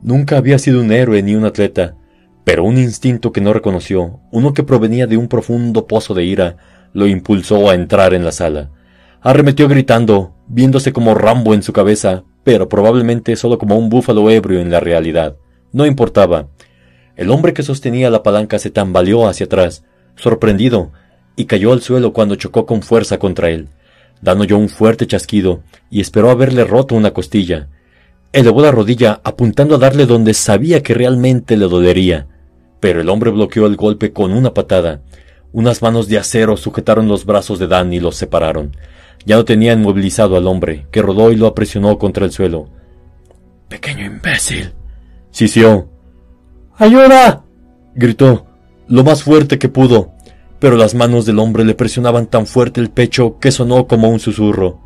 Nunca 0.02 0.36
había 0.36 0.60
sido 0.60 0.82
un 0.82 0.92
héroe 0.92 1.24
ni 1.24 1.36
un 1.36 1.46
atleta, 1.46 1.96
pero 2.46 2.64
un 2.64 2.78
instinto 2.78 3.34
que 3.34 3.42
no 3.42 3.52
reconoció, 3.52 4.22
uno 4.32 4.54
que 4.54 4.64
provenía 4.64 5.08
de 5.08 5.18
un 5.18 5.28
profundo 5.28 5.88
pozo 5.88 6.14
de 6.14 6.24
ira, 6.24 6.58
lo 6.94 7.08
impulsó 7.08 7.70
a 7.70 7.74
entrar 7.74 8.14
en 8.14 8.24
la 8.24 8.32
sala. 8.32 8.70
Arremetió 9.20 9.68
gritando, 9.68 10.36
viéndose 10.48 10.94
como 10.94 11.16
Rambo 11.16 11.56
en 11.56 11.64
su 11.64 11.74
cabeza, 11.74 12.24
pero 12.44 12.70
probablemente 12.70 13.36
solo 13.36 13.58
como 13.58 13.76
un 13.78 13.90
búfalo 13.90 14.30
ebrio 14.30 14.62
en 14.62 14.70
la 14.70 14.80
realidad. 14.80 15.36
No 15.74 15.88
importaba. 15.88 16.48
El 17.16 17.32
hombre 17.32 17.52
que 17.54 17.64
sostenía 17.64 18.12
la 18.12 18.22
palanca 18.22 18.60
se 18.60 18.70
tambaleó 18.70 19.28
hacia 19.28 19.48
atrás, 19.48 19.84
sorprendido, 20.16 20.92
y 21.36 21.46
cayó 21.46 21.74
al 21.74 21.82
suelo 21.82 22.14
cuando 22.14 22.36
chocó 22.36 22.68
con 22.68 22.84
fuerza 22.84 23.18
contra 23.18 23.50
él. 23.50 23.70
Dan 24.22 24.40
oyó 24.40 24.60
un 24.60 24.70
fuerte 24.70 25.08
chasquido 25.08 25.62
y 25.90 26.00
esperó 26.00 26.30
haberle 26.30 26.64
roto 26.64 26.94
una 26.94 27.12
costilla. 27.12 27.70
Elevó 28.32 28.62
la 28.62 28.72
rodilla 28.72 29.20
apuntando 29.24 29.76
a 29.76 29.80
darle 29.80 30.06
donde 30.06 30.36
sabía 30.36 30.84
que 30.84 30.94
realmente 30.94 31.58
le 31.58 31.68
dolería, 31.68 32.28
pero 32.86 33.02
el 33.02 33.10
hombre 33.10 33.32
bloqueó 33.32 33.66
el 33.66 33.78
golpe 33.78 34.14
con 34.14 34.32
una 34.32 34.54
patada. 34.54 35.02
Unas 35.52 35.82
manos 35.82 36.08
de 36.08 36.20
acero 36.20 36.56
sujetaron 36.56 37.08
los 37.08 37.26
brazos 37.26 37.58
de 37.58 37.66
Dan 37.66 37.92
y 37.94 38.00
los 38.00 38.16
separaron. 38.16 38.78
Ya 39.26 39.38
no 39.38 39.44
tenía 39.44 39.74
inmovilizado 39.74 40.38
al 40.38 40.46
hombre, 40.46 40.86
que 40.92 41.02
rodó 41.02 41.32
y 41.32 41.36
lo 41.36 41.48
apresionó 41.48 41.98
contra 41.98 42.26
el 42.26 42.32
suelo. 42.32 42.70
Pequeño 43.70 44.06
imbécil. 44.06 44.72
Sisió. 45.32 45.90
¡Ayuda! 46.78 47.44
gritó, 47.96 48.46
lo 48.88 49.04
más 49.04 49.24
fuerte 49.24 49.58
que 49.58 49.68
pudo 49.68 50.12
pero 50.60 50.78
las 50.78 50.94
manos 50.94 51.26
del 51.26 51.40
hombre 51.40 51.66
le 51.66 51.74
presionaban 51.74 52.28
tan 52.28 52.46
fuerte 52.46 52.80
el 52.82 52.92
pecho 52.92 53.40
que 53.40 53.52
sonó 53.52 53.88
como 53.88 54.10
un 54.10 54.20
susurro. 54.20 54.80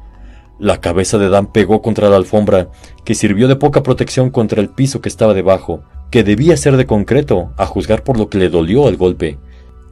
La 0.57 0.79
cabeza 0.79 1.17
de 1.17 1.27
Dan 1.27 1.51
pegó 1.51 1.81
contra 1.81 2.09
la 2.09 2.15
alfombra, 2.15 2.69
que 3.03 3.13
sirvió 3.13 3.49
de 3.49 3.57
poca 3.57 3.83
protección 3.83 4.29
contra 4.29 4.61
el 4.61 4.69
piso 4.69 5.01
que 5.01 5.09
estaba 5.09 5.33
debajo, 5.33 5.83
que 6.11 6.23
debía 6.23 6.57
ser 6.57 6.77
de 6.77 6.85
concreto, 6.85 7.53
a 7.57 7.65
juzgar 7.65 8.03
por 8.03 8.17
lo 8.17 8.29
que 8.29 8.37
le 8.37 8.49
dolió 8.49 8.87
el 8.89 8.97
golpe. 8.97 9.37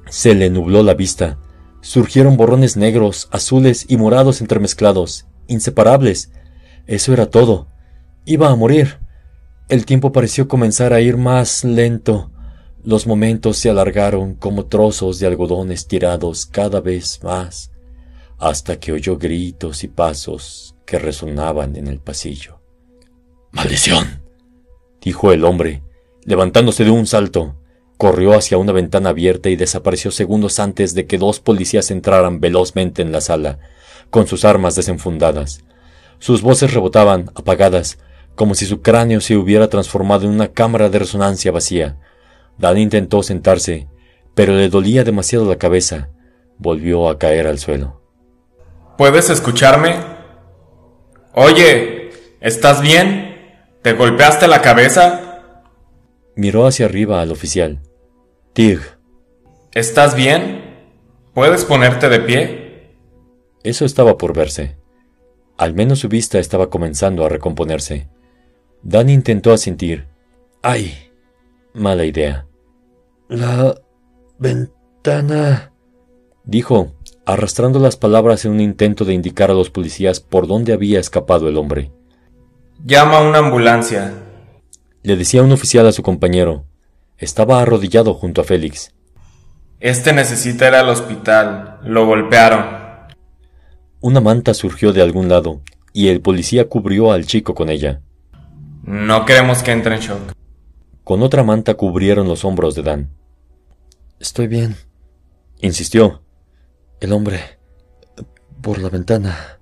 Se 0.10 0.34
le 0.34 0.50
nubló 0.50 0.84
la 0.84 0.94
vista. 0.94 1.38
Surgieron 1.82 2.38
borrones 2.38 2.76
negros, 2.76 3.28
azules 3.32 3.86
y 3.88 3.98
morados 3.98 4.42
entremezclados, 4.42 5.28
inseparables. 5.48 6.32
Eso 6.88 7.14
era 7.14 7.30
todo. 7.30 7.68
Iba 8.26 8.50
a 8.50 8.56
morir. 8.56 9.00
El 9.70 9.86
tiempo 9.86 10.12
pareció 10.12 10.48
comenzar 10.48 10.94
a 10.94 11.02
ir 11.02 11.18
más 11.18 11.64
lento. 11.64 12.32
Los 12.84 13.06
momentos 13.06 13.58
se 13.58 13.70
alargaron 13.70 14.36
como 14.36 14.66
trozos 14.66 15.20
de 15.20 15.28
algodón 15.28 15.72
estirados 15.72 16.46
cada 16.46 16.80
vez 16.80 17.22
más, 17.22 17.72
hasta 18.38 18.80
que 18.80 18.94
oyó 18.94 19.18
gritos 19.18 19.84
y 19.84 19.90
pasos 19.90 20.76
que 20.86 20.98
resonaban 20.98 21.76
en 21.76 21.88
el 21.88 22.00
pasillo. 22.00 22.62
¡Maldición! 23.52 24.24
dijo 25.02 25.32
el 25.32 25.44
hombre, 25.44 25.84
levantándose 26.28 26.84
de 26.84 26.92
un 26.92 27.08
salto. 27.08 27.56
Corrió 27.98 28.34
hacia 28.34 28.60
una 28.60 28.74
ventana 28.74 29.10
abierta 29.10 29.50
y 29.50 29.56
desapareció 29.56 30.12
segundos 30.12 30.60
antes 30.60 30.94
de 30.94 31.08
que 31.08 31.18
dos 31.18 31.40
policías 31.40 31.90
entraran 31.90 32.40
velozmente 32.40 33.02
en 33.02 33.12
la 33.12 33.22
sala, 33.22 33.60
con 34.12 34.28
sus 34.28 34.46
armas 34.46 34.76
desenfundadas. 34.76 35.64
Sus 36.20 36.42
voces 36.42 36.74
rebotaban, 36.74 37.32
apagadas, 37.34 37.98
como 38.36 38.56
si 38.56 38.66
su 38.66 38.82
cráneo 38.82 39.22
se 39.22 39.38
hubiera 39.38 39.70
transformado 39.70 40.26
en 40.26 40.32
una 40.32 40.50
cámara 40.50 40.90
de 40.90 41.00
resonancia 41.00 41.52
vacía. 41.52 41.98
Dan 42.58 42.78
intentó 42.78 43.24
sentarse, 43.24 43.88
pero 44.36 44.54
le 44.54 44.68
dolía 44.68 45.06
demasiado 45.06 45.46
la 45.46 45.56
cabeza. 45.56 46.10
Volvió 46.58 47.08
a 47.08 47.18
caer 47.18 47.48
al 47.48 47.58
suelo. 47.58 48.02
¿Puedes 48.98 49.30
escucharme? 49.30 49.96
Oye, 51.34 52.10
¿estás 52.42 52.82
bien? 52.82 53.56
¿Te 53.82 53.94
golpeaste 53.94 54.48
la 54.48 54.62
cabeza? 54.62 55.27
Miró 56.38 56.68
hacia 56.68 56.86
arriba 56.86 57.20
al 57.20 57.32
oficial. 57.32 57.82
Tig. 58.54 58.80
¿Estás 59.74 60.16
bien? 60.16 60.64
¿Puedes 61.34 61.66
ponerte 61.66 62.10
de 62.10 62.20
pie? 62.20 62.94
Eso 63.64 63.86
estaba 63.86 64.20
por 64.20 64.34
verse. 64.34 64.78
Al 65.58 65.74
menos 65.74 66.00
su 66.00 66.10
vista 66.10 66.38
estaba 66.38 66.70
comenzando 66.70 67.26
a 67.26 67.30
recomponerse. 67.30 68.08
Dan 68.84 69.10
intentó 69.10 69.52
asentir. 69.52 70.06
¡Ay! 70.62 70.94
Mala 71.74 72.06
idea. 72.06 72.46
La 73.28 73.76
ventana. 74.38 75.74
dijo, 76.44 76.94
arrastrando 77.26 77.80
las 77.80 77.98
palabras 77.98 78.46
en 78.46 78.52
un 78.52 78.62
intento 78.62 79.06
de 79.06 79.14
indicar 79.14 79.50
a 79.50 79.56
los 79.56 79.72
policías 79.72 80.20
por 80.20 80.46
dónde 80.46 80.72
había 80.72 81.00
escapado 81.00 81.50
el 81.50 81.58
hombre. 81.58 81.92
Llama 82.86 83.18
a 83.18 83.28
una 83.28 83.40
ambulancia. 83.40 84.14
Le 85.08 85.16
decía 85.16 85.42
un 85.42 85.54
oficial 85.54 85.88
a 85.88 85.94
su 85.94 86.04
compañero. 86.04 86.66
Estaba 87.18 87.62
arrodillado 87.62 88.14
junto 88.14 88.42
a 88.42 88.44
Félix. 88.44 88.94
Este 89.80 90.12
necesita 90.12 90.68
ir 90.68 90.76
al 90.76 90.90
hospital. 90.90 91.80
Lo 91.86 92.06
golpearon. 92.06 92.66
Una 94.02 94.20
manta 94.20 94.54
surgió 94.54 94.92
de 94.92 95.02
algún 95.02 95.30
lado, 95.30 95.62
y 95.94 96.10
el 96.10 96.20
policía 96.20 96.68
cubrió 96.68 97.14
al 97.14 97.26
chico 97.26 97.56
con 97.56 97.70
ella. 97.70 98.02
No 98.84 99.26
queremos 99.26 99.64
que 99.64 99.72
entre 99.72 99.96
en 99.96 100.02
shock. 100.02 100.34
Con 101.06 101.24
otra 101.24 101.42
manta 101.42 101.76
cubrieron 101.76 102.28
los 102.28 102.44
hombros 102.44 102.76
de 102.76 102.84
Dan. 102.84 103.10
Estoy 104.20 104.48
bien, 104.48 104.76
insistió. 105.62 106.22
El 107.00 107.14
hombre. 107.14 107.40
por 108.62 108.78
la 108.80 108.90
ventana. 108.90 109.58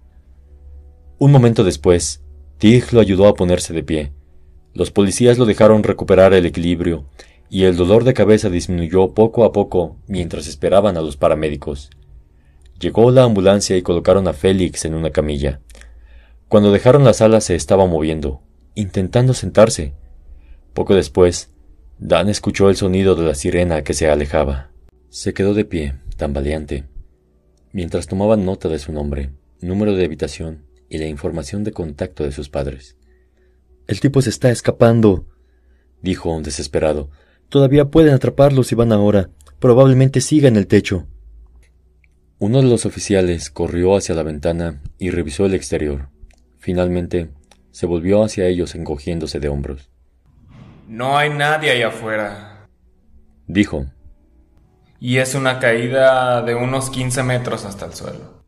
Un 1.20 1.32
momento 1.32 1.64
después, 1.64 2.24
Tig 2.58 2.92
lo 2.94 3.00
ayudó 3.00 3.28
a 3.28 3.36
ponerse 3.36 3.72
de 3.74 3.84
pie. 3.84 4.15
Los 4.76 4.92
policías 4.92 5.38
lo 5.38 5.46
dejaron 5.46 5.84
recuperar 5.84 6.34
el 6.34 6.46
equilibrio, 6.46 7.06
y 7.50 7.64
el 7.64 7.78
dolor 7.78 8.04
de 8.04 8.14
cabeza 8.14 8.50
disminuyó 8.50 9.14
poco 9.14 9.46
a 9.46 9.54
poco 9.54 9.96
mientras 10.06 10.48
esperaban 10.48 10.98
a 10.98 11.02
los 11.02 11.16
paramédicos. 11.16 11.90
Llegó 12.78 13.10
la 13.10 13.24
ambulancia 13.24 13.78
y 13.78 13.82
colocaron 13.82 14.28
a 14.28 14.34
Félix 14.34 14.84
en 14.84 14.94
una 14.94 15.12
camilla. 15.12 15.62
Cuando 16.50 16.74
dejaron 16.74 17.06
la 17.06 17.14
sala 17.14 17.40
se 17.40 17.56
estaba 17.56 17.86
moviendo, 17.86 18.42
intentando 18.76 19.34
sentarse, 19.34 19.94
poco 20.74 20.94
después, 20.94 21.52
Dan 21.98 22.28
escuchó 22.28 22.70
el 22.70 22.76
sonido 22.76 23.16
de 23.16 23.24
la 23.24 23.34
sirena 23.34 23.82
que 23.82 23.94
se 23.94 24.10
alejaba. 24.10 24.72
Se 25.08 25.34
quedó 25.34 25.54
de 25.54 25.64
pie, 25.64 25.96
tambaleante, 26.18 26.84
mientras 27.72 28.08
tomaban 28.08 28.44
nota 28.44 28.68
de 28.68 28.80
su 28.80 28.92
nombre, 28.92 29.30
número 29.62 29.96
de 29.96 30.04
habitación 30.04 30.66
y 30.90 30.98
la 30.98 31.08
información 31.08 31.64
de 31.64 31.72
contacto 31.72 32.26
de 32.26 32.34
sus 32.34 32.50
padres. 32.50 32.98
El 33.88 34.00
tipo 34.00 34.22
se 34.22 34.30
está 34.30 34.50
escapando, 34.50 35.26
dijo 36.02 36.40
desesperado. 36.42 37.10
Todavía 37.50 37.86
pueden 37.86 38.14
atraparlo 38.14 38.64
si 38.64 38.76
van 38.76 38.92
ahora. 38.92 39.30
Probablemente 39.60 40.22
siga 40.22 40.48
en 40.48 40.56
el 40.56 40.68
techo. 40.68 41.08
Uno 42.40 42.62
de 42.62 42.68
los 42.68 42.86
oficiales 42.86 43.50
corrió 43.50 43.96
hacia 43.96 44.16
la 44.16 44.24
ventana 44.24 44.82
y 44.98 45.10
revisó 45.10 45.46
el 45.46 45.54
exterior. 45.54 46.10
Finalmente, 46.58 47.30
se 47.72 47.86
volvió 47.86 48.24
hacia 48.24 48.48
ellos 48.48 48.76
encogiéndose 48.76 49.40
de 49.40 49.50
hombros. 49.50 49.90
No 50.88 51.18
hay 51.18 51.30
nadie 51.30 51.72
ahí 51.72 51.82
afuera. 51.82 52.68
Dijo. 53.48 53.86
Y 55.00 55.18
es 55.18 55.36
una 55.36 55.60
caída 55.60 56.42
de 56.42 56.56
unos 56.56 56.90
15 56.90 57.24
metros 57.24 57.66
hasta 57.66 57.86
el 57.86 57.94
suelo. 57.94 58.44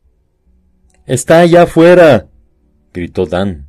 Está 1.06 1.40
allá 1.40 1.62
afuera. 1.62 2.26
gritó 2.92 3.26
Dan. 3.26 3.67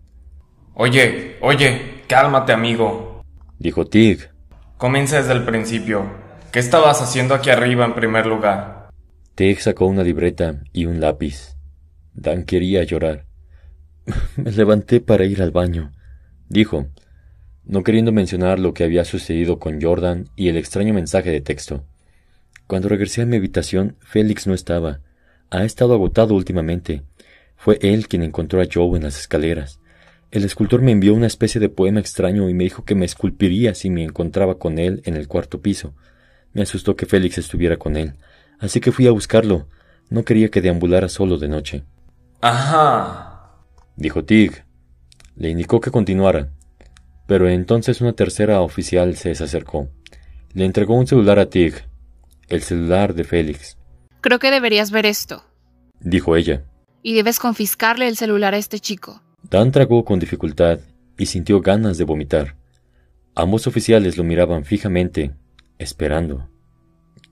Oye, 0.81 1.36
oye, 1.41 2.03
cálmate, 2.07 2.53
amigo. 2.53 3.21
Dijo 3.57 3.86
Tig. 3.86 4.29
Comienza 4.77 5.17
desde 5.17 5.33
el 5.33 5.43
principio. 5.43 6.09
¿Qué 6.53 6.59
estabas 6.59 7.01
haciendo 7.01 7.36
aquí 7.36 7.50
arriba 7.50 7.83
en 7.83 7.95
primer 7.95 8.25
lugar? 8.25 8.88
Tig 9.36 9.59
sacó 9.59 9.88
una 9.88 10.03
libreta 10.03 10.62
y 10.71 10.86
un 10.86 11.01
lápiz. 11.01 11.57
Dan 12.13 12.45
quería 12.45 12.81
llorar. 12.86 13.25
Me 14.38 14.53
levanté 14.53 15.01
para 15.01 15.25
ir 15.25 15.41
al 15.41 15.51
baño, 15.51 15.91
dijo, 16.48 16.88
no 17.65 17.83
queriendo 17.83 18.13
mencionar 18.13 18.57
lo 18.57 18.74
que 18.74 18.86
había 18.86 19.03
sucedido 19.03 19.59
con 19.59 19.81
Jordan 19.81 20.29
y 20.38 20.48
el 20.48 20.55
extraño 20.55 20.93
mensaje 20.93 21.29
de 21.29 21.41
texto. 21.41 21.83
Cuando 22.67 22.88
regresé 22.88 23.24
a 23.24 23.25
mi 23.25 23.36
habitación, 23.36 23.98
Félix 24.00 24.48
no 24.48 24.53
estaba. 24.53 25.01
Ha 25.50 25.65
estado 25.65 25.93
agotado 25.93 26.36
últimamente. 26.36 27.03
Fue 27.57 27.79
él 27.81 28.07
quien 28.07 28.24
encontró 28.24 28.62
a 28.62 28.67
Joe 28.74 28.95
en 28.95 29.03
las 29.03 29.19
escaleras. 29.19 29.81
El 30.31 30.43
escultor 30.43 30.83
me 30.83 30.91
envió 30.91 31.15
una 31.15 31.25
especie 31.25 31.59
de 31.59 31.69
poema 31.69 32.00
extraño 32.00 32.50
y 32.50 32.53
me 32.53 32.63
dijo 32.63 32.86
que 32.86 32.93
me 32.93 33.05
esculpiría 33.05 33.74
si 33.74 33.89
me 33.89 34.03
encontraba 34.03 34.59
con 34.59 34.77
él 34.77 35.01
en 35.05 35.15
el 35.15 35.27
cuarto 35.27 35.59
piso. 35.62 35.95
Me 36.53 36.62
asustó 36.62 36.95
que 36.95 37.07
Félix 37.07 37.39
estuviera 37.39 37.77
con 37.77 37.98
él, 37.98 38.13
así 38.59 38.79
que 38.79 38.91
fui 38.91 39.07
a 39.07 39.12
buscarlo. 39.12 39.67
No 40.09 40.24
quería 40.24 40.50
que 40.50 40.62
deambulara 40.62 41.09
solo 41.09 41.38
de 41.38 41.48
noche. 41.48 41.83
Ajá. 42.41 43.55
Dijo 43.95 44.24
Tig. 44.24 44.63
Le 45.36 45.50
indicó 45.50 45.81
que 45.81 45.91
continuara. 45.91 46.50
Pero 47.25 47.50
entonces 47.50 48.01
una 48.01 48.13
tercera 48.13 48.62
oficial 48.62 49.15
se 49.15 49.29
desacercó. 49.29 49.89
Le 50.53 50.65
entregó 50.65 50.95
un 50.95 51.07
celular 51.07 51.39
a 51.39 51.50
Tig. 51.50 51.75
El 52.48 52.62
celular 52.62 53.13
de 53.13 53.24
Félix. 53.24 53.77
Creo 54.21 54.39
que 54.39 54.51
deberías 54.51 54.91
ver 54.91 55.05
esto. 55.05 55.43
Dijo 56.00 56.36
ella. 56.36 56.63
Y 57.01 57.13
debes 57.13 57.39
confiscarle 57.39 58.07
el 58.07 58.15
celular 58.15 58.53
a 58.53 58.57
este 58.57 58.79
chico. 58.79 59.21
Dan 59.43 59.72
tragó 59.72 60.05
con 60.05 60.19
dificultad 60.19 60.79
y 61.17 61.25
sintió 61.25 61.62
ganas 61.62 61.98
de 61.98 62.03
vomitar. 62.03 62.55
Ambos 63.36 63.67
oficiales 63.67 64.17
lo 64.17 64.24
miraban 64.24 64.65
fijamente, 64.65 65.34
esperando. 65.77 66.50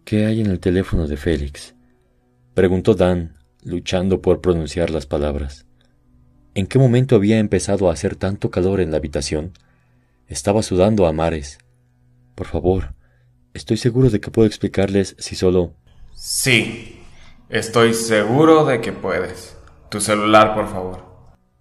¿Qué 0.05 0.25
hay 0.25 0.41
en 0.41 0.47
el 0.47 0.59
teléfono 0.59 1.07
de 1.07 1.17
Félix? 1.17 1.75
preguntó 2.53 2.95
Dan, 2.95 3.35
luchando 3.63 4.21
por 4.21 4.41
pronunciar 4.41 4.89
las 4.89 5.05
palabras. 5.05 5.65
¿En 6.55 6.65
qué 6.65 6.79
momento 6.79 7.15
había 7.15 7.37
empezado 7.37 7.89
a 7.89 7.93
hacer 7.93 8.15
tanto 8.15 8.49
calor 8.49 8.79
en 8.79 8.91
la 8.91 8.97
habitación? 8.97 9.51
Estaba 10.27 10.63
sudando 10.63 11.05
a 11.05 11.13
mares. 11.13 11.59
Por 12.35 12.47
favor, 12.47 12.95
estoy 13.53 13.77
seguro 13.77 14.09
de 14.09 14.19
que 14.19 14.31
puedo 14.31 14.47
explicarles 14.47 15.15
si 15.19 15.35
solo... 15.35 15.73
Sí, 16.15 16.99
estoy 17.49 17.93
seguro 17.93 18.65
de 18.65 18.81
que 18.81 18.91
puedes. 18.91 19.57
Tu 19.89 20.01
celular, 20.01 20.55
por 20.55 20.67
favor. 20.67 21.06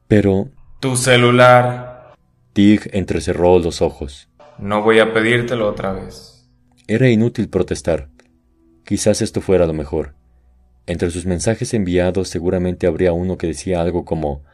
Pero... 0.08 0.48
Tu 0.80 0.96
celular. 0.96 2.14
Tig 2.52 2.90
entrecerró 2.92 3.58
los 3.58 3.82
ojos. 3.82 4.28
No 4.58 4.82
voy 4.82 5.00
a 5.00 5.12
pedírtelo 5.12 5.68
otra 5.68 5.92
vez. 5.92 6.48
Era 6.86 7.08
inútil 7.08 7.48
protestar. 7.48 8.08
Quizás 8.84 9.20
esto 9.20 9.40
fuera 9.40 9.66
lo 9.66 9.72
mejor. 9.72 10.14
Entre 10.86 11.10
sus 11.10 11.26
mensajes 11.26 11.74
enviados 11.74 12.28
seguramente 12.28 12.86
habría 12.86 13.12
uno 13.12 13.36
que 13.36 13.48
decía 13.48 13.80
algo 13.80 14.04
como 14.04 14.44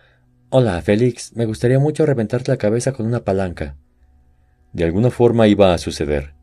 Hola, 0.48 0.80
Félix, 0.80 1.36
me 1.36 1.44
gustaría 1.44 1.78
mucho 1.78 2.06
reventarte 2.06 2.50
la 2.50 2.56
cabeza 2.56 2.92
con 2.92 3.06
una 3.06 3.24
palanca. 3.24 3.76
De 4.72 4.84
alguna 4.84 5.10
forma 5.10 5.46
iba 5.46 5.74
a 5.74 5.78
suceder. 5.78 6.34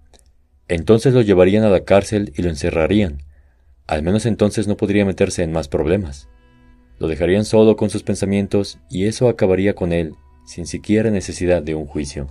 Entonces 0.67 1.13
lo 1.13 1.21
llevarían 1.21 1.63
a 1.63 1.69
la 1.69 1.83
cárcel 1.83 2.31
y 2.35 2.43
lo 2.43 2.49
encerrarían. 2.49 3.23
Al 3.87 4.03
menos 4.03 4.27
entonces 4.27 4.67
no 4.67 4.77
podría 4.77 5.03
meterse 5.03 5.41
en 5.41 5.51
más 5.51 5.67
problemas. 5.67 6.29
Lo 6.99 7.07
dejarían 7.07 7.45
solo 7.45 7.75
con 7.75 7.89
sus 7.89 8.03
pensamientos 8.03 8.77
y 8.89 9.05
eso 9.05 9.29
acabaría 9.29 9.73
con 9.73 9.93
él, 9.93 10.13
sin 10.45 10.65
siquiera 10.65 11.09
necesidad 11.09 11.63
de 11.63 11.75
un 11.75 11.85
juicio. 11.85 12.27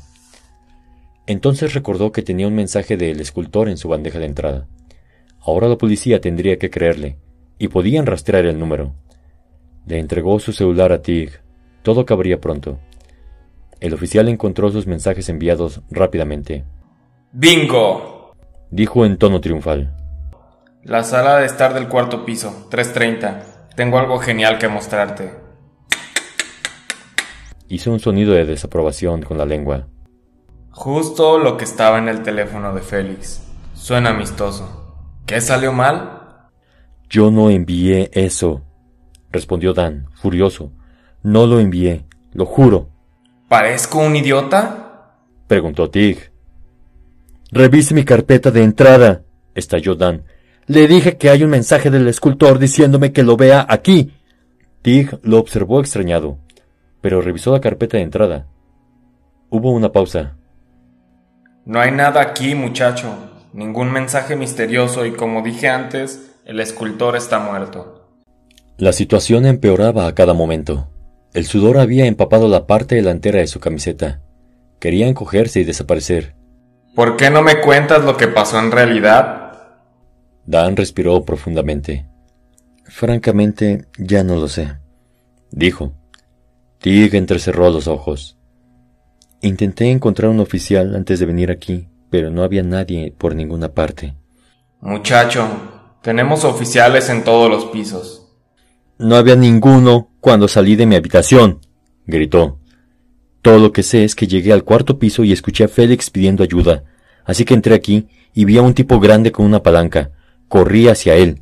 Entonces 1.26 1.74
recordó 1.74 2.12
que 2.12 2.22
tenía 2.22 2.46
un 2.46 2.54
mensaje 2.54 2.96
del 2.96 3.20
escultor 3.20 3.68
en 3.68 3.76
su 3.76 3.88
bandeja 3.88 4.18
de 4.18 4.26
entrada. 4.26 4.66
Ahora 5.40 5.68
la 5.68 5.76
policía 5.76 6.20
tendría 6.20 6.58
que 6.58 6.70
creerle, 6.70 7.16
y 7.58 7.68
podían 7.68 8.06
rastrear 8.06 8.44
el 8.46 8.58
número. 8.58 8.94
Le 9.86 9.98
entregó 9.98 10.38
su 10.38 10.52
celular 10.52 10.92
a 10.92 11.02
Tig. 11.02 11.30
Todo 11.82 12.02
acabaría 12.02 12.40
pronto. 12.40 12.78
El 13.80 13.94
oficial 13.94 14.28
encontró 14.28 14.70
sus 14.70 14.86
mensajes 14.86 15.28
enviados 15.28 15.80
rápidamente. 15.90 16.64
¡Bingo! 17.32 18.34
Dijo 18.70 19.06
en 19.06 19.16
tono 19.16 19.40
triunfal. 19.40 19.94
La 20.82 21.04
sala 21.04 21.38
de 21.38 21.46
estar 21.46 21.74
del 21.74 21.88
cuarto 21.88 22.24
piso, 22.24 22.66
330. 22.70 23.57
Tengo 23.78 23.96
algo 23.96 24.18
genial 24.18 24.58
que 24.58 24.66
mostrarte. 24.66 25.30
Hizo 27.68 27.92
un 27.92 28.00
sonido 28.00 28.32
de 28.32 28.44
desaprobación 28.44 29.22
con 29.22 29.38
la 29.38 29.46
lengua. 29.46 29.86
Justo 30.72 31.38
lo 31.38 31.56
que 31.56 31.62
estaba 31.62 31.98
en 31.98 32.08
el 32.08 32.24
teléfono 32.24 32.74
de 32.74 32.80
Félix. 32.80 33.40
Suena 33.74 34.10
amistoso. 34.10 34.96
¿Qué 35.26 35.40
salió 35.40 35.72
mal? 35.72 36.48
Yo 37.08 37.30
no 37.30 37.50
envié 37.50 38.10
eso, 38.14 38.64
respondió 39.30 39.74
Dan, 39.74 40.08
furioso. 40.12 40.72
No 41.22 41.46
lo 41.46 41.60
envié, 41.60 42.04
lo 42.32 42.46
juro. 42.46 42.88
¿Parezco 43.46 44.00
un 44.00 44.16
idiota? 44.16 45.14
preguntó 45.46 45.88
Tig. 45.88 46.32
Revise 47.52 47.94
mi 47.94 48.04
carpeta 48.04 48.50
de 48.50 48.64
entrada, 48.64 49.22
estalló 49.54 49.94
Dan. 49.94 50.24
Le 50.68 50.86
dije 50.86 51.16
que 51.16 51.30
hay 51.30 51.42
un 51.42 51.50
mensaje 51.50 51.88
del 51.88 52.06
escultor 52.08 52.58
diciéndome 52.58 53.10
que 53.10 53.22
lo 53.22 53.38
vea 53.38 53.64
aquí. 53.66 54.12
Tig 54.82 55.18
lo 55.22 55.38
observó 55.38 55.80
extrañado, 55.80 56.36
pero 57.00 57.22
revisó 57.22 57.52
la 57.52 57.60
carpeta 57.62 57.96
de 57.96 58.02
entrada. 58.02 58.46
Hubo 59.48 59.72
una 59.72 59.92
pausa. 59.92 60.36
No 61.64 61.80
hay 61.80 61.90
nada 61.90 62.20
aquí, 62.20 62.54
muchacho. 62.54 63.08
Ningún 63.54 63.90
mensaje 63.90 64.36
misterioso 64.36 65.06
y 65.06 65.12
como 65.12 65.40
dije 65.40 65.68
antes, 65.68 66.32
el 66.44 66.60
escultor 66.60 67.16
está 67.16 67.38
muerto. 67.38 68.06
La 68.76 68.92
situación 68.92 69.46
empeoraba 69.46 70.06
a 70.06 70.14
cada 70.14 70.34
momento. 70.34 70.88
El 71.32 71.46
sudor 71.46 71.78
había 71.78 72.04
empapado 72.04 72.46
la 72.46 72.66
parte 72.66 72.94
delantera 72.94 73.38
de 73.38 73.46
su 73.46 73.58
camiseta. 73.58 74.20
Quería 74.80 75.08
encogerse 75.08 75.60
y 75.60 75.64
desaparecer. 75.64 76.34
¿Por 76.94 77.16
qué 77.16 77.30
no 77.30 77.40
me 77.40 77.60
cuentas 77.62 78.04
lo 78.04 78.18
que 78.18 78.28
pasó 78.28 78.58
en 78.58 78.70
realidad? 78.70 79.47
Dan 80.48 80.76
respiró 80.76 81.26
profundamente. 81.26 82.06
Francamente, 82.84 83.84
ya 83.98 84.24
no 84.24 84.36
lo 84.36 84.48
sé, 84.48 84.78
dijo. 85.50 85.92
Tig 86.78 87.14
entrecerró 87.14 87.68
los 87.68 87.86
ojos. 87.86 88.38
Intenté 89.42 89.90
encontrar 89.90 90.30
un 90.30 90.40
oficial 90.40 90.96
antes 90.96 91.20
de 91.20 91.26
venir 91.26 91.50
aquí, 91.50 91.88
pero 92.08 92.30
no 92.30 92.44
había 92.44 92.62
nadie 92.62 93.12
por 93.18 93.34
ninguna 93.34 93.74
parte. 93.74 94.14
Muchacho, 94.80 95.46
tenemos 96.00 96.44
oficiales 96.44 97.10
en 97.10 97.24
todos 97.24 97.50
los 97.50 97.66
pisos. 97.66 98.26
No 98.96 99.16
había 99.16 99.36
ninguno 99.36 100.12
cuando 100.18 100.48
salí 100.48 100.76
de 100.76 100.86
mi 100.86 100.96
habitación, 100.96 101.60
gritó. 102.06 102.58
Todo 103.42 103.58
lo 103.58 103.70
que 103.70 103.82
sé 103.82 104.02
es 104.02 104.14
que 104.14 104.26
llegué 104.26 104.54
al 104.54 104.64
cuarto 104.64 104.98
piso 104.98 105.24
y 105.24 105.32
escuché 105.32 105.64
a 105.64 105.68
Félix 105.68 106.08
pidiendo 106.08 106.42
ayuda, 106.42 106.84
así 107.26 107.44
que 107.44 107.52
entré 107.52 107.74
aquí 107.74 108.08
y 108.32 108.46
vi 108.46 108.56
a 108.56 108.62
un 108.62 108.72
tipo 108.72 108.98
grande 108.98 109.30
con 109.30 109.44
una 109.44 109.62
palanca. 109.62 110.12
Corrí 110.48 110.88
hacia 110.88 111.14
él. 111.14 111.40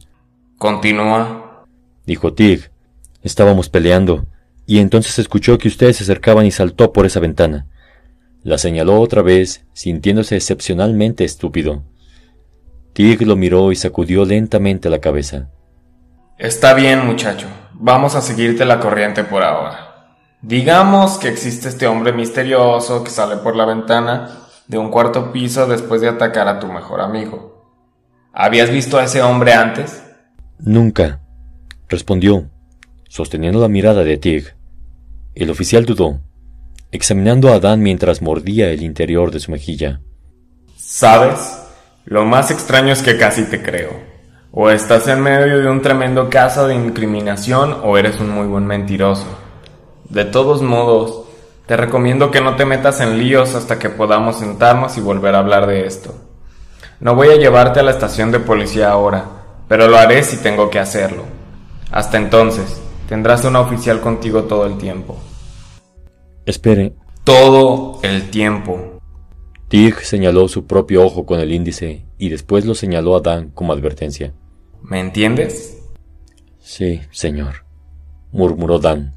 Continúa, 0.59 1.65
dijo 2.07 2.33
Tig. 2.33 2.71
Estábamos 3.23 3.69
peleando, 3.69 4.27
y 4.67 4.79
entonces 4.79 5.19
escuchó 5.19 5.59
que 5.59 5.69
ustedes 5.69 5.97
se 5.97 6.05
acercaban 6.05 6.47
y 6.47 6.51
saltó 6.51 6.93
por 6.93 7.07
esa 7.07 7.21
ventana. 7.21 7.67
La 8.43 8.59
señaló 8.59 9.01
otra 9.01 9.23
vez, 9.23 9.65
sintiéndose 9.73 10.37
excepcionalmente 10.37 11.25
estúpido. 11.25 11.83
Tig 12.93 13.23
lo 13.23 13.37
miró 13.37 13.73
y 13.73 13.77
sacudió 13.77 14.25
lentamente 14.25 14.89
la 14.89 15.01
cabeza. 15.01 15.49
Está 16.39 16.75
bien, 16.75 17.07
muchacho. 17.07 17.47
Vamos 17.75 18.15
a 18.15 18.21
seguirte 18.21 18.65
la 18.65 18.79
corriente 18.81 19.25
por 19.25 19.43
ahora. 19.43 20.17
Digamos 20.43 21.19
que 21.19 21.29
existe 21.29 21.69
este 21.69 21.87
hombre 21.87 22.13
misterioso 22.13 23.03
que 23.03 23.11
sale 23.11 23.39
por 23.39 23.57
la 23.57 23.65
ventana 23.65 24.47
de 24.69 24.79
un 24.79 24.91
cuarto 24.91 25.33
piso 25.33 25.67
después 25.67 26.01
de 26.01 26.09
atacar 26.09 26.47
a 26.47 26.61
tu 26.61 26.69
mejor 26.69 27.01
amigo. 27.01 27.56
¿Habías 28.39 28.69
visto 28.69 28.99
a 28.99 29.05
ese 29.05 29.23
hombre 29.23 29.55
antes? 29.55 30.03
Nunca, 30.59 31.21
respondió, 31.89 32.51
sosteniendo 33.09 33.63
la 33.63 33.69
mirada 33.69 34.05
de 34.05 34.19
Tig. 34.19 34.55
El 35.35 35.49
oficial 35.49 35.87
dudó, 35.87 36.21
examinando 36.93 37.51
a 37.51 37.61
Dan 37.61 37.81
mientras 37.81 38.21
mordía 38.21 38.69
el 38.69 38.83
interior 38.83 39.31
de 39.31 39.41
su 39.41 39.51
mejilla. 39.53 40.03
¿Sabes? 40.77 41.59
Lo 42.05 42.27
más 42.27 42.51
extraño 42.51 42.93
es 42.93 43.01
que 43.01 43.17
casi 43.17 43.45
te 43.45 43.63
creo. 43.63 43.93
O 44.53 44.69
estás 44.69 45.09
en 45.09 45.23
medio 45.23 45.59
de 45.61 45.71
un 45.71 45.81
tremendo 45.81 46.29
caso 46.29 46.69
de 46.69 46.75
incriminación 46.75 47.75
o 47.85 47.97
eres 47.97 48.21
un 48.21 48.29
muy 48.29 48.47
buen 48.47 48.67
mentiroso. 48.67 49.27
De 50.11 50.27
todos 50.27 50.61
modos, 50.61 51.25
te 51.65 51.75
recomiendo 51.79 52.31
que 52.31 52.43
no 52.43 52.55
te 52.55 52.67
metas 52.67 53.01
en 53.01 53.17
líos 53.17 53.55
hasta 53.55 53.79
que 53.79 53.89
podamos 53.89 54.41
sentarnos 54.41 54.99
y 54.99 55.01
volver 55.01 55.35
a 55.35 55.39
hablar 55.39 55.67
de 55.67 55.87
esto. 55.87 56.26
No 56.99 57.15
voy 57.15 57.29
a 57.29 57.37
llevarte 57.37 57.81
a 57.81 57.83
la 57.83 57.91
estación 57.91 58.33
de 58.33 58.41
policía 58.41 58.91
ahora, 58.91 59.25
pero 59.69 59.87
lo 59.87 59.99
haré 59.99 60.23
si 60.23 60.39
tengo 60.39 60.71
que 60.71 60.79
hacerlo. 60.79 61.25
Hasta 61.91 62.17
entonces, 62.17 62.81
tendrás 63.09 63.45
una 63.45 63.61
oficial 63.61 64.01
contigo 64.01 64.45
todo 64.45 64.65
el 64.65 64.79
tiempo. 64.79 65.19
Espere. 66.47 66.95
Todo 67.23 67.99
el 68.03 68.31
tiempo. 68.31 69.01
Tig 69.69 69.97
señaló 70.01 70.49
su 70.49 70.67
propio 70.67 71.05
ojo 71.05 71.27
con 71.27 71.41
el 71.41 71.53
índice 71.53 72.07
y 72.19 72.29
después 72.31 72.65
lo 72.65 72.75
señaló 72.75 73.17
a 73.17 73.21
Dan 73.21 73.51
como 73.51 73.73
advertencia. 73.73 74.33
¿Me 74.83 75.01
entiendes? 75.01 75.79
Sí, 76.61 77.01
señor, 77.11 77.67
murmuró 78.33 78.79
Dan. 78.79 79.17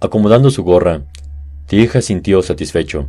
Acomodando 0.00 0.50
su 0.50 0.62
gorra, 0.62 1.02
Tig 1.66 2.00
sintió 2.02 2.42
satisfecho. 2.42 3.08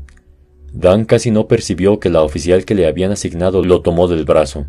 Dan 0.74 1.06
casi 1.06 1.32
no 1.32 1.48
percibió 1.48 2.00
que 2.00 2.10
la 2.10 2.24
oficial 2.24 2.66
que 2.66 2.76
le 2.76 2.88
habían 2.88 3.12
asignado 3.12 3.64
lo 3.64 3.82
tomó 3.82 4.08
del 4.08 4.26
brazo. 4.26 4.66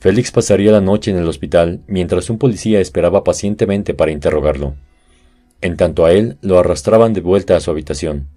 Félix 0.00 0.32
pasaría 0.32 0.72
la 0.72 0.80
noche 0.80 1.10
en 1.10 1.18
el 1.18 1.28
hospital 1.28 1.82
mientras 1.86 2.28
un 2.28 2.38
policía 2.38 2.80
esperaba 2.80 3.22
pacientemente 3.22 3.94
para 3.94 4.10
interrogarlo. 4.10 4.74
En 5.60 5.76
tanto 5.76 6.04
a 6.04 6.12
él 6.12 6.38
lo 6.40 6.58
arrastraban 6.58 7.12
de 7.12 7.20
vuelta 7.20 7.56
a 7.56 7.60
su 7.60 7.70
habitación. 7.70 8.28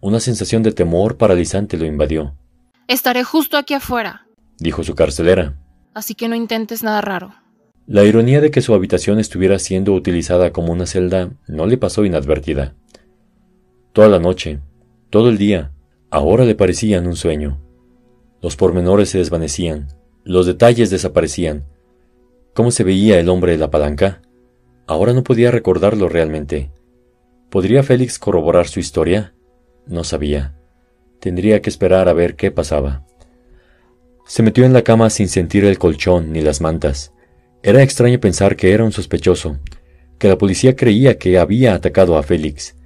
Una 0.00 0.18
sensación 0.18 0.62
de 0.64 0.72
temor 0.72 1.16
paralizante 1.16 1.76
lo 1.76 1.86
invadió. 1.86 2.34
Estaré 2.88 3.22
justo 3.22 3.56
aquí 3.56 3.74
afuera, 3.74 4.26
dijo 4.58 4.82
su 4.82 4.94
carcelera. 4.94 5.56
Así 5.94 6.14
que 6.14 6.28
no 6.28 6.34
intentes 6.34 6.82
nada 6.82 7.00
raro. 7.00 7.34
La 7.86 8.04
ironía 8.04 8.40
de 8.40 8.50
que 8.50 8.62
su 8.62 8.74
habitación 8.74 9.20
estuviera 9.20 9.58
siendo 9.58 9.92
utilizada 9.92 10.52
como 10.52 10.72
una 10.72 10.86
celda 10.86 11.30
no 11.46 11.66
le 11.66 11.78
pasó 11.78 12.04
inadvertida. 12.04 12.74
Toda 13.92 14.08
la 14.08 14.18
noche, 14.18 14.58
todo 15.10 15.28
el 15.28 15.38
día, 15.38 15.70
ahora 16.14 16.44
le 16.44 16.54
parecían 16.54 17.08
un 17.08 17.16
sueño. 17.16 17.60
Los 18.40 18.54
pormenores 18.54 19.08
se 19.08 19.18
desvanecían, 19.18 19.88
los 20.22 20.46
detalles 20.46 20.88
desaparecían. 20.88 21.64
¿Cómo 22.54 22.70
se 22.70 22.84
veía 22.84 23.18
el 23.18 23.28
hombre 23.28 23.50
de 23.50 23.58
la 23.58 23.68
palanca? 23.68 24.22
Ahora 24.86 25.12
no 25.12 25.24
podía 25.24 25.50
recordarlo 25.50 26.08
realmente. 26.08 26.70
¿Podría 27.50 27.82
Félix 27.82 28.20
corroborar 28.20 28.68
su 28.68 28.78
historia? 28.78 29.34
No 29.88 30.04
sabía. 30.04 30.54
Tendría 31.18 31.60
que 31.60 31.68
esperar 31.68 32.08
a 32.08 32.12
ver 32.12 32.36
qué 32.36 32.52
pasaba. 32.52 33.04
Se 34.24 34.44
metió 34.44 34.64
en 34.64 34.72
la 34.72 34.82
cama 34.82 35.10
sin 35.10 35.26
sentir 35.26 35.64
el 35.64 35.80
colchón 35.80 36.32
ni 36.32 36.42
las 36.42 36.60
mantas. 36.60 37.12
Era 37.60 37.82
extraño 37.82 38.20
pensar 38.20 38.54
que 38.54 38.70
era 38.70 38.84
un 38.84 38.92
sospechoso, 38.92 39.58
que 40.18 40.28
la 40.28 40.38
policía 40.38 40.76
creía 40.76 41.18
que 41.18 41.40
había 41.40 41.74
atacado 41.74 42.16
a 42.16 42.22
Félix. 42.22 42.76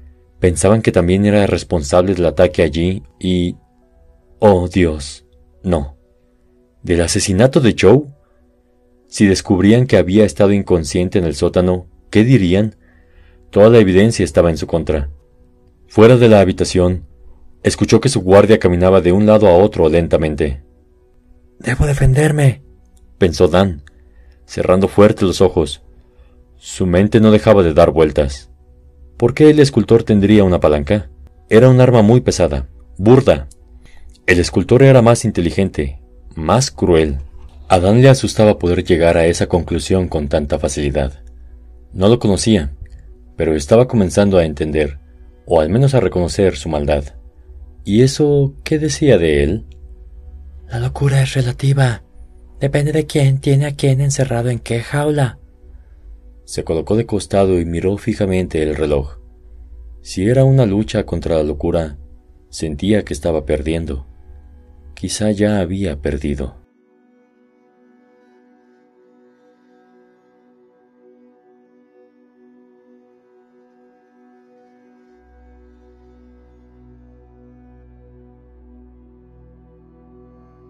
Pensaban 0.40 0.82
que 0.82 0.92
también 0.92 1.24
era 1.26 1.46
responsable 1.46 2.14
del 2.14 2.26
ataque 2.26 2.62
allí 2.62 3.02
y... 3.18 3.56
Oh 4.38 4.68
Dios, 4.68 5.26
no. 5.62 5.96
¿Del 6.82 7.00
asesinato 7.00 7.60
de 7.60 7.74
Joe? 7.78 8.02
Si 9.08 9.26
descubrían 9.26 9.86
que 9.86 9.96
había 9.96 10.24
estado 10.24 10.52
inconsciente 10.52 11.18
en 11.18 11.24
el 11.24 11.34
sótano, 11.34 11.88
¿qué 12.10 12.24
dirían? 12.24 12.76
Toda 13.50 13.70
la 13.70 13.78
evidencia 13.78 14.24
estaba 14.24 14.50
en 14.50 14.58
su 14.58 14.66
contra. 14.66 15.10
Fuera 15.88 16.16
de 16.16 16.28
la 16.28 16.40
habitación, 16.40 17.06
escuchó 17.62 18.00
que 18.00 18.10
su 18.10 18.20
guardia 18.20 18.58
caminaba 18.58 19.00
de 19.00 19.12
un 19.12 19.26
lado 19.26 19.48
a 19.48 19.56
otro 19.56 19.88
lentamente. 19.88 20.62
Debo 21.58 21.86
defenderme, 21.86 22.62
pensó 23.16 23.48
Dan, 23.48 23.82
cerrando 24.44 24.86
fuerte 24.86 25.24
los 25.24 25.40
ojos. 25.40 25.82
Su 26.56 26.86
mente 26.86 27.20
no 27.20 27.30
dejaba 27.30 27.62
de 27.62 27.74
dar 27.74 27.90
vueltas. 27.90 28.50
¿Por 29.18 29.34
qué 29.34 29.50
el 29.50 29.58
escultor 29.58 30.04
tendría 30.04 30.44
una 30.44 30.60
palanca? 30.60 31.10
Era 31.50 31.68
un 31.68 31.80
arma 31.80 32.02
muy 32.02 32.20
pesada, 32.20 32.68
burda. 32.98 33.48
El 34.26 34.38
escultor 34.38 34.84
era 34.84 35.02
más 35.02 35.24
inteligente, 35.24 36.00
más 36.36 36.70
cruel. 36.70 37.18
A 37.68 37.80
Dan 37.80 38.00
le 38.00 38.10
asustaba 38.10 38.60
poder 38.60 38.84
llegar 38.84 39.16
a 39.16 39.26
esa 39.26 39.48
conclusión 39.48 40.06
con 40.06 40.28
tanta 40.28 40.60
facilidad. 40.60 41.24
No 41.92 42.08
lo 42.08 42.20
conocía, 42.20 42.70
pero 43.36 43.56
estaba 43.56 43.88
comenzando 43.88 44.38
a 44.38 44.44
entender, 44.44 45.00
o 45.46 45.60
al 45.60 45.68
menos 45.68 45.94
a 45.94 46.00
reconocer 46.00 46.54
su 46.56 46.68
maldad. 46.68 47.02
¿Y 47.84 48.02
eso 48.02 48.54
qué 48.62 48.78
decía 48.78 49.18
de 49.18 49.42
él? 49.42 49.64
La 50.68 50.78
locura 50.78 51.22
es 51.22 51.34
relativa. 51.34 52.04
Depende 52.60 52.92
de 52.92 53.06
quién 53.06 53.40
tiene 53.40 53.66
a 53.66 53.74
quién 53.74 54.00
encerrado 54.00 54.48
en 54.50 54.60
qué 54.60 54.80
jaula. 54.80 55.40
Se 56.48 56.64
colocó 56.64 56.96
de 56.96 57.04
costado 57.04 57.60
y 57.60 57.66
miró 57.66 57.98
fijamente 57.98 58.62
el 58.62 58.74
reloj. 58.74 59.18
Si 60.00 60.26
era 60.30 60.44
una 60.44 60.64
lucha 60.64 61.04
contra 61.04 61.36
la 61.36 61.42
locura, 61.42 61.98
sentía 62.48 63.04
que 63.04 63.12
estaba 63.12 63.44
perdiendo. 63.44 64.06
Quizá 64.94 65.30
ya 65.30 65.60
había 65.60 66.00
perdido. 66.00 66.56